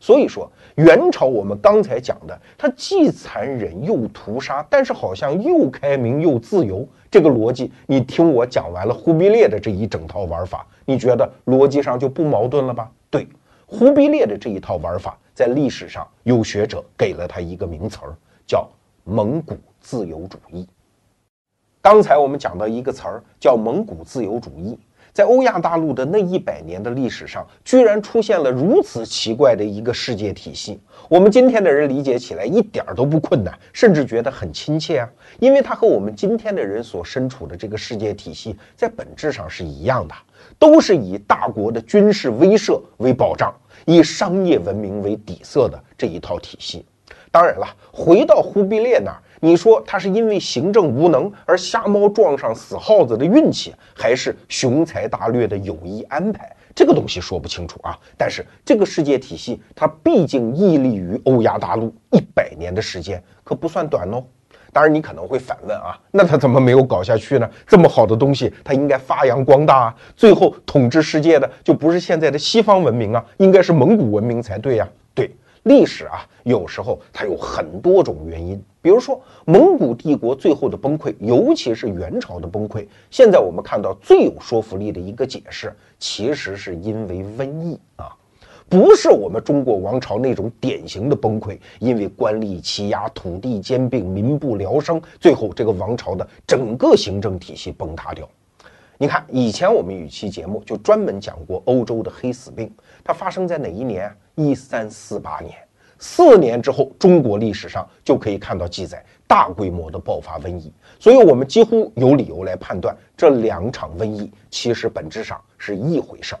[0.02, 6.84] 所以说，元朝我们刚才讲的，它既残忍又屠杀，但是好像又开明又自由。
[7.08, 12.90] 这个逻辑，你听我讲完了忽必烈的这一整套玩法，你觉得逻辑上就不矛盾了吧？
[13.10, 13.28] 对，
[13.64, 18.12] 忽必烈的这一套玩法，在历史上有学者给了他一个名词儿，
[18.44, 18.68] 叫
[19.04, 20.66] 蒙古自由主义。
[21.80, 24.76] 刚才我们讲到一个词儿，叫蒙古自由主义。
[25.12, 30.80] 在欧亚大陆的那一百年的历史上，居然出现了如此奇怪的一个世界体系。
[31.10, 35.08] 我们今天的人理解起来一点都不困难，甚至觉得很亲切啊！
[35.38, 40.14] 因为它和我们今天的人所身处的这个世界体系在本质上是一样的，
[40.58, 43.54] 都是以大国的军事威慑为保障，
[43.84, 46.86] 以商业文明为底色的这一套体系。
[47.30, 49.20] 当然了，回到忽必烈那儿。
[49.44, 56.48] 你说他是因为行政无能而瞎猫撞上死耗子的运气，还是雄才大略的有意安排？
[56.76, 57.98] 这个东西说不清楚啊。
[58.16, 64.22] 但是这个世界体系，它毕竟屹立于欧亚大陆一百年的时间，可不算短哦。
[64.72, 67.50] 当然，你可能会反问啊，那他怎么没有搞下去呢？
[67.66, 69.94] 这么好的东西，他应该发扬光大啊。
[70.14, 74.88] 最后统治世界的就不是现在的西方文明啊，应该是蒙古文明才对呀。
[75.12, 75.28] 对。
[75.64, 78.60] 历史啊，有时候它有很多种原因。
[78.80, 88.12] 比如说，蒙古帝国最后的崩溃，尤其是元朝的崩溃，现在我们看到最有说服力的一个解释，其实是因为瘟疫啊，
[88.68, 98.28] 不是我们中国王朝那种典型的崩溃，因为官吏欺压、土地兼并、民不聊生，最后这个王朝的整个行政体系崩塌掉。
[98.98, 102.68] 你看，以前我们有期节目就专门讲过欧洲的黑死病，
[103.04, 104.12] 它发生在哪一年？
[104.34, 105.54] 一三四八年，
[105.98, 110.72] 四年之后，中国历史上就可以看到记载，大规模的爆发瘟疫。
[110.98, 116.40] 所以，我们几乎有理由来判断，这两场瘟疫其实本质上是一回事儿。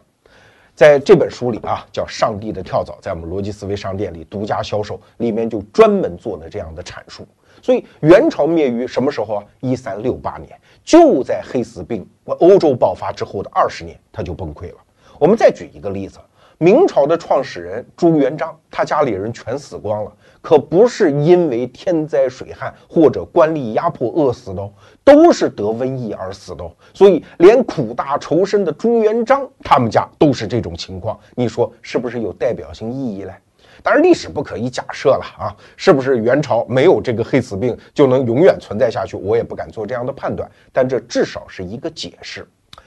[0.74, 7.26] 在这本书里啊，叫《上帝的跳蚤》，在我们逻辑思维商店里独家销售，里面就专门做了这样的阐述。
[7.60, 9.44] 所以，元朝灭于什么时候啊？
[9.60, 14.78] 一三六八年，就在黑死病欧洲爆发之后的二十年，它就崩溃了。
[15.18, 16.18] 我们再举一个例子。
[16.62, 24.70] 明朝的创始人朱元璋，他家里人全死光了，可不是因为天灾水旱或者官吏压迫饿死的，
[25.02, 26.64] 都是得瘟疫而死的。
[26.94, 31.18] 所以，连苦大仇深的朱元璋他们家都是这种情况。
[31.34, 33.34] 你说是不是有代表性意义嘞？
[33.82, 39.16] 当然，历史不可以假设了啊，是不是元朝没有这个黑死病就能永远存在下去？
[39.16, 42.46] 我也不敢做这样的判断，但这至少是一个解释。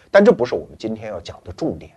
[0.09, 1.91] 但这不是我们今天要讲的重点，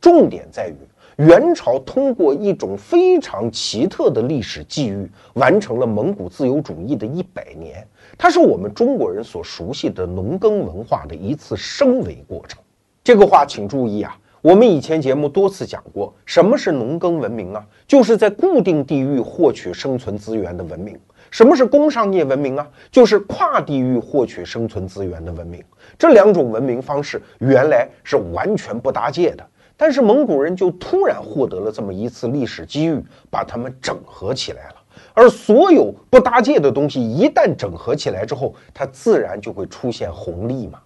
[0.00, 0.76] 重点在于。
[1.16, 7.86] 元朝通过一种非常奇特的历史际遇，完成了蒙古自由主义的一百年。
[8.18, 12.60] 它是我们中国人所熟悉的农耕文化的一次升维过程。
[13.04, 14.16] 这个话请注意啊！
[14.40, 17.64] 我们以前节目多次讲过，什么是农耕文明啊？
[17.86, 20.98] 就是在固定地域获取生存资源的文明。
[21.30, 22.68] 什么是工商业文明啊？
[22.90, 25.62] 就是跨地域获取生存资源的文明。
[25.96, 29.46] 这两种文明方式原来是完全不搭界的，
[29.76, 34.76] 但是蒙古人就突然获得了这么一次历史机遇，把他们整合起来了。
[35.12, 40.78] 而所有不搭界的东西一旦整合起来之后，它自然就会出现红利嘛。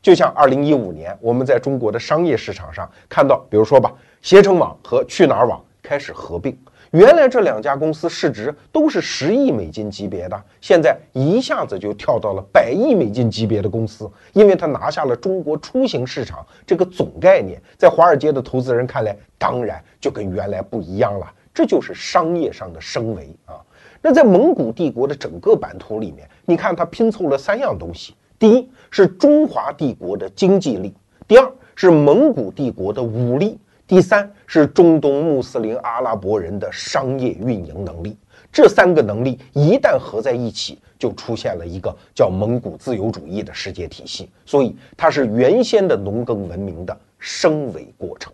[0.00, 6.58] 就像二零一五年，我们在中国的商业市场上看到，比如说吧，携程网和去哪儿网开始合并。
[6.92, 21.26] 原来这两家公司市值都是十亿美金级别的，现在一下子就跳到了百亿美金级别的公司，因为它拿下了中国出行市场这个总概念，在华尔街的投资人看来，当然就跟原来不一样了。
[21.54, 23.56] 这就是商业上的升维啊！
[24.02, 30.92] 那在蒙古帝国的整个版图里面，你看它拼凑了三样东西：第一是中华帝国的经济力，
[31.26, 33.58] 第二是蒙古帝国的武力。
[33.92, 38.16] 第三是中东穆斯林阿拉伯人的商业运营能力，
[38.50, 44.30] 这三个能力一旦合在一起，就出现了一个叫蒙古自由主义的世界体系。
[44.46, 48.32] 所以它是原先的农耕文明的升维过程。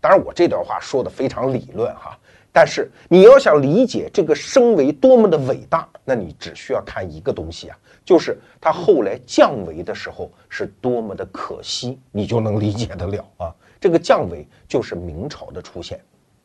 [0.00, 2.16] 当然，我这段话说的非常理论哈，
[2.52, 13.52] 但是你要想理解这个升维多么的伟大，那你只需要看一个东西啊，就是它后来降维的时候是多么的可惜，你就能理解得了啊。
[13.80, 15.98] 这个降维就是明朝的出现。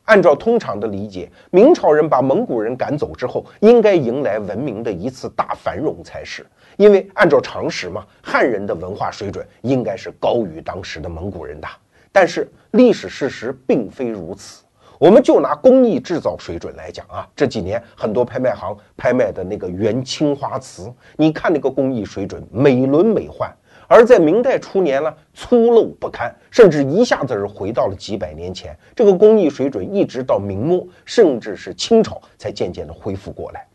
[0.06, 6.46] 按照通常的理解，明朝人把蒙古人赶走之后，应该迎来文明的一次大繁荣才是。
[6.76, 11.66] 因为按照常识嘛，汉人的文化水准应该是高于当时的蒙古人的。
[12.12, 14.62] 但是历史事实并非如此。
[14.98, 23.52] 我们就拿工艺制造水准来讲啊，这几年很多拍卖行拍卖的那个元青花瓷，你看那个工艺水准美轮美奂。
[23.88, 28.76] 而在明代初年呢，粗陋不堪，甚至一下子是回到了几百年前。
[28.94, 33.66] 这个工艺水准一直到明末，甚至是清朝才渐渐的恢复过来。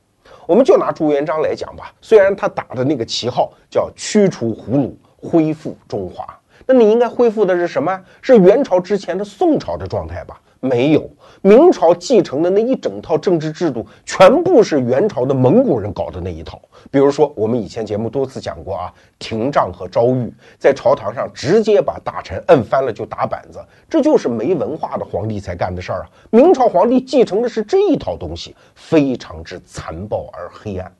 [0.47, 6.25] 我们就拿朱元璋来讲吧，虽然他打的那个旗号叫驱除胡虏，恢复中华，
[6.65, 7.97] 那你应该恢复的是什么？
[8.21, 10.41] 是元朝之前的宋朝的状态吧？
[10.61, 11.09] 没有。
[11.41, 16.61] 明朝继承的那一整套政治制度，全部是元朝的蒙古人搞的那一套。
[16.91, 23.59] 比如说，我们以前节目多次讲过啊，廷杖和诏狱，在朝堂上直接把大臣摁翻了就打板子，
[23.89, 26.09] 这就是没文化的皇帝才干的事儿啊。
[26.29, 30.91] 明朝皇帝继承的是这一套东西，非常之残暴而黑暗。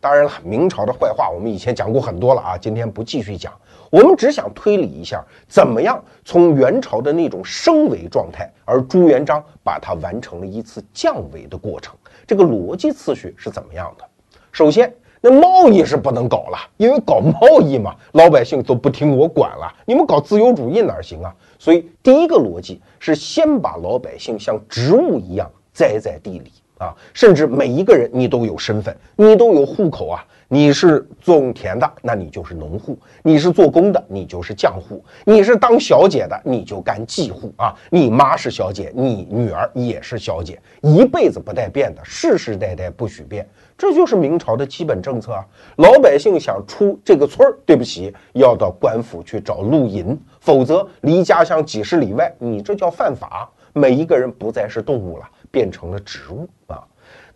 [0.00, 3.52] 当然了，明朝的坏话我们以前讲过很多了啊，今天不继续讲。
[3.90, 11.94] 我们只想推理一下，怎么样从元朝的那种升维状态，而朱元璋把它完成了一次降维的过程，
[12.26, 14.04] 这个逻辑次序是怎么样的？
[14.52, 21.34] 首先，那贸易是不能搞了，因为搞贸易嘛，老百姓都不听我管了，你们搞自由主义哪行啊？
[21.58, 30.24] 所以，第一个逻辑是先把老百姓像植物一样栽在地里啊，甚至每一个人你都有身份，你都有户口啊。
[30.48, 37.74] 你是种田的，那你就是农户；你是做工的，你就是匠户；你是当小姐的，你就干妓户啊！
[37.90, 45.44] 你妈是小姐，你女儿也是小姐，一辈子不带变的，世世代代不许变，这就是明朝的基本政策啊！
[45.78, 53.50] 老百姓想出这个村儿，对不起，要到官府去找路银，否则离家乡几十里外，你这叫犯法。
[53.72, 56.82] 每一个人不再是动物了，变成了植物啊！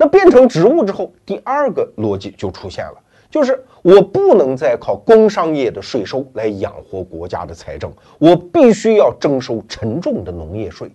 [0.03, 2.95] 那变成植物之后，第二个逻辑就出现了，
[3.31, 10.91] 就是我不能再靠工商业的税收来养活国家的财政，我必须要征收沉重的农业税。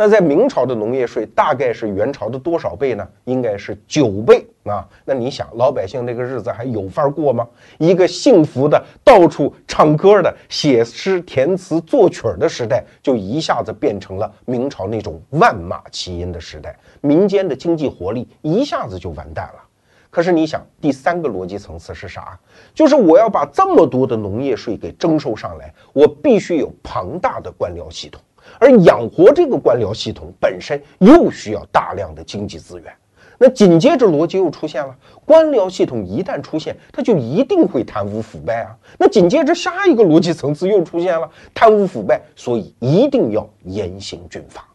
[0.00, 3.04] 那在明朝的农业税大概是元朝的多少倍呢？
[3.24, 4.86] 应该是九倍啊！
[5.04, 7.44] 那你想，老百姓那个日子还有法过吗？
[7.78, 19.64] 一个幸福的、到处唱歌的、写诗填词作曲的时代，就一下子变成了明朝那种万马齐喑的时代，民间的经济活力一下子就完蛋了。
[20.10, 22.38] 可是你想，第三个逻辑层次是啥？
[22.72, 28.22] 就是我要把这么多的农业税给征收上来，我必须有庞大的官僚系统。
[28.58, 32.92] 而养活这个官僚系统本身又需要大量的经济资源，
[33.38, 34.94] 那紧接着逻辑又出现了：
[35.24, 38.76] 官僚系统一旦出现，它就一定会贪污腐败啊。
[38.98, 44.67] 那紧接着下一个逻辑层次又出现了：贪污腐败，所以一定要严刑峻法。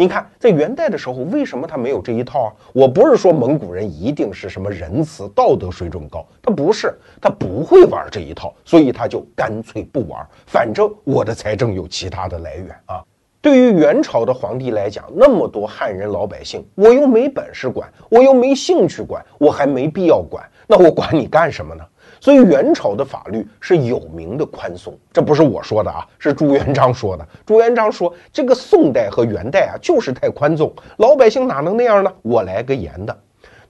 [0.00, 2.52] 你看，在元代的时候，为什么他没有这一套啊？
[2.72, 10.24] 我不是说蒙古人一定是什么仁慈、道德水准高，他不是，他不会玩这一套，所以他就干脆不玩。
[10.46, 13.02] 反正我的财政有其他的来源啊。
[13.40, 21.84] 对于元朝的皇帝来讲，那么多汉人老百姓，我又没本事管，我又没兴趣管，我还没必要管，那我管你干什么呢？
[22.20, 27.26] 所以元朝的法律是有名的宽松，这不是我说的啊，是朱元璋说的。
[27.46, 32.12] 朱元璋说，这个宋代和元代啊，就是太宽松，老百姓哪能那样呢？
[32.22, 33.16] 我来个严的。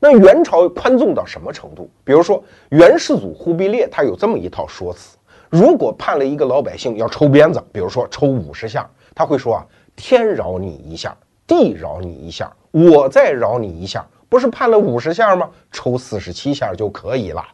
[0.01, 1.90] 那元朝宽纵到什么程度？
[2.05, 5.16] 比如说元世祖忽必烈，他有这么一套说辞：
[5.51, 15.51] 如果判了一个老百姓要抽鞭子，比如说抽五十下，他会说啊，天饶你一下，地饶你一下，我再饶你一下，不是判了五十下吗？
[15.72, 17.44] 抽四十七下就可以了。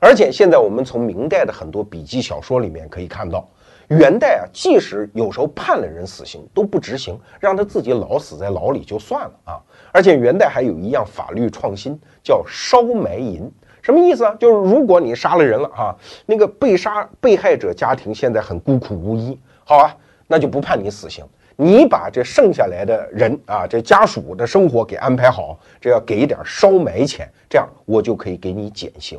[0.00, 3.48] 而且现在我们从明代的很多笔记小说里面可以看到，
[3.88, 9.60] 元代啊，即使有时候判了人死刑都不执行，让他自己老死在牢里就算了啊。
[9.92, 13.50] 而且元代还有一样法律创新，叫烧埋银。
[13.80, 14.36] 什么意思啊？
[14.38, 15.96] 就是如果你杀了人了啊，
[16.26, 19.96] 那个被杀被害者家庭现在很孤苦无依，好啊，
[20.26, 21.24] 那就不判你死刑，
[21.56, 29.18] 你把这剩下来的人啊，这家属的生活给安排好，这要给一点烧埋钱，这样我就可以给你减刑。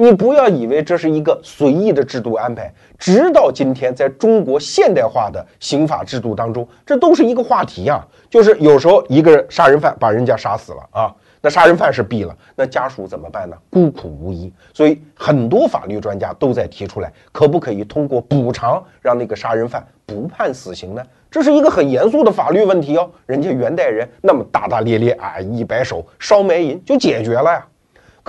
[0.00, 8.06] 你不要以为这是一个随意的制度安排，直到今天，在中国现代化的刑法制度当中，这都是一个话题啊。
[8.30, 13.56] 就是有时候一个杀人犯把人家杀死了啊，那杀人犯是毙了，那家属怎么办呢？
[13.70, 21.02] 孤苦无依，所以很多法律专家都在提出来，可不可以通过补偿让那个杀人犯不判死刑呢？
[21.28, 23.10] 这是一个很严肃的法律问题哦。
[23.26, 27.66] 人家元代人那么大大咧咧啊，一摆手烧埋银就解决了呀。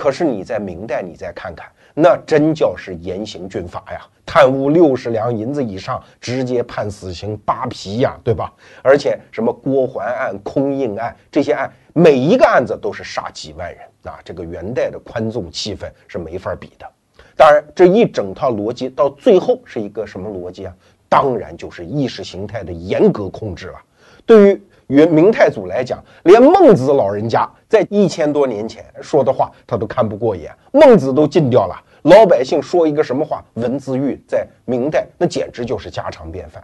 [0.00, 4.00] 可是你在明代，你再看看，那真叫是严刑峻法呀！
[4.24, 8.50] 贪污六十两银子以上，直接判死刑扒皮呀，对吧？
[8.82, 14.18] 而且什么郭桓案、空印案这些案，每一个案子都是杀几万人啊！
[14.24, 16.90] 这个元代的宽纵气氛是没法比的。
[17.36, 20.74] 当然，这一整套逻辑到最后是一个什么逻辑啊？
[21.10, 23.78] 当然就是意识形态的严格控制了。
[24.24, 30.52] 对于元明太祖来讲，连孟子老人家在一千多年前说的话，他都看不过眼。
[30.72, 36.60] 孟子都禁掉了，老百姓说一个什么话，文字狱在明代那简直就是家常便饭。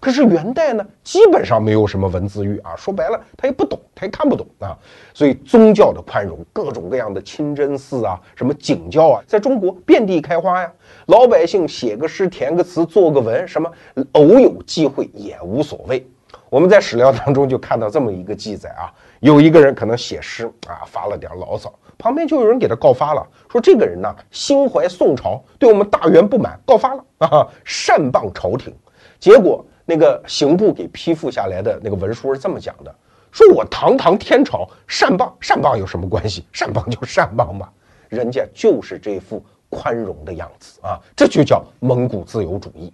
[0.00, 4.76] 可是元代呢，基本上没有什么文字狱啊，说白了，他也不懂，他也看不懂啊。
[5.14, 10.72] 所以宗教的宽容，各种各样的清真寺啊，什么景教啊，在中国遍地开花呀。
[11.06, 13.70] 老百姓写个诗、填个词、作个文，什么
[14.12, 16.04] 偶有机会也无所谓。
[16.50, 28.74] 我们在史料当中就看到这么一个记载啊，有一个人可能写诗啊发了点牢骚，旁边就有人给他告发了，说这个人呢心怀宋朝，对我们大元不满，告发了啊，擅谤朝廷。
[29.20, 32.94] 结果那个刑部给批复下来的那个文书是这么讲的：
[33.30, 36.46] 说我堂堂天朝善谤，善谤有什么关系？
[36.52, 37.70] 善谤就善谤吧，
[38.08, 42.90] 人家就是这副宽容的样子啊，这就叫蒙古自由主义。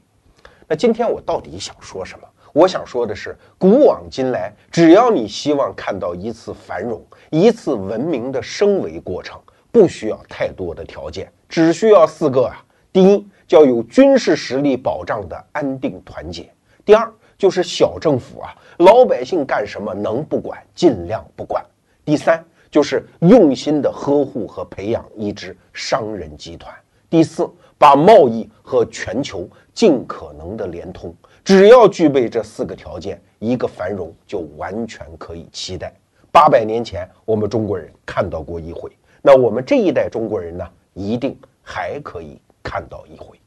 [0.67, 2.27] 那今天我到底想说什么？
[2.55, 9.37] 我想说的是，古往今来，只要你希望看到一次繁荣、一次文明的升维过程，
[9.73, 12.65] 不需要太多的条件，只需要四个啊。
[12.93, 16.45] 第一，叫有军事实力保障的安定团结；
[16.85, 21.61] 第二，就是小政府啊，老百姓干什么能不管尽量不管；
[22.05, 22.41] 第三，
[22.71, 26.73] 就是用心的呵护和培养一支商人集团；
[27.11, 31.13] 第四，把贸易和全球尽可能的连通。
[31.45, 35.93] 只要具备这四个条件，一个繁荣就完全可以期待。
[36.33, 38.91] 八百年前，我们中国人看到过一回，
[39.21, 43.39] 那我们这一代中国人呢，一定还可以看到一回。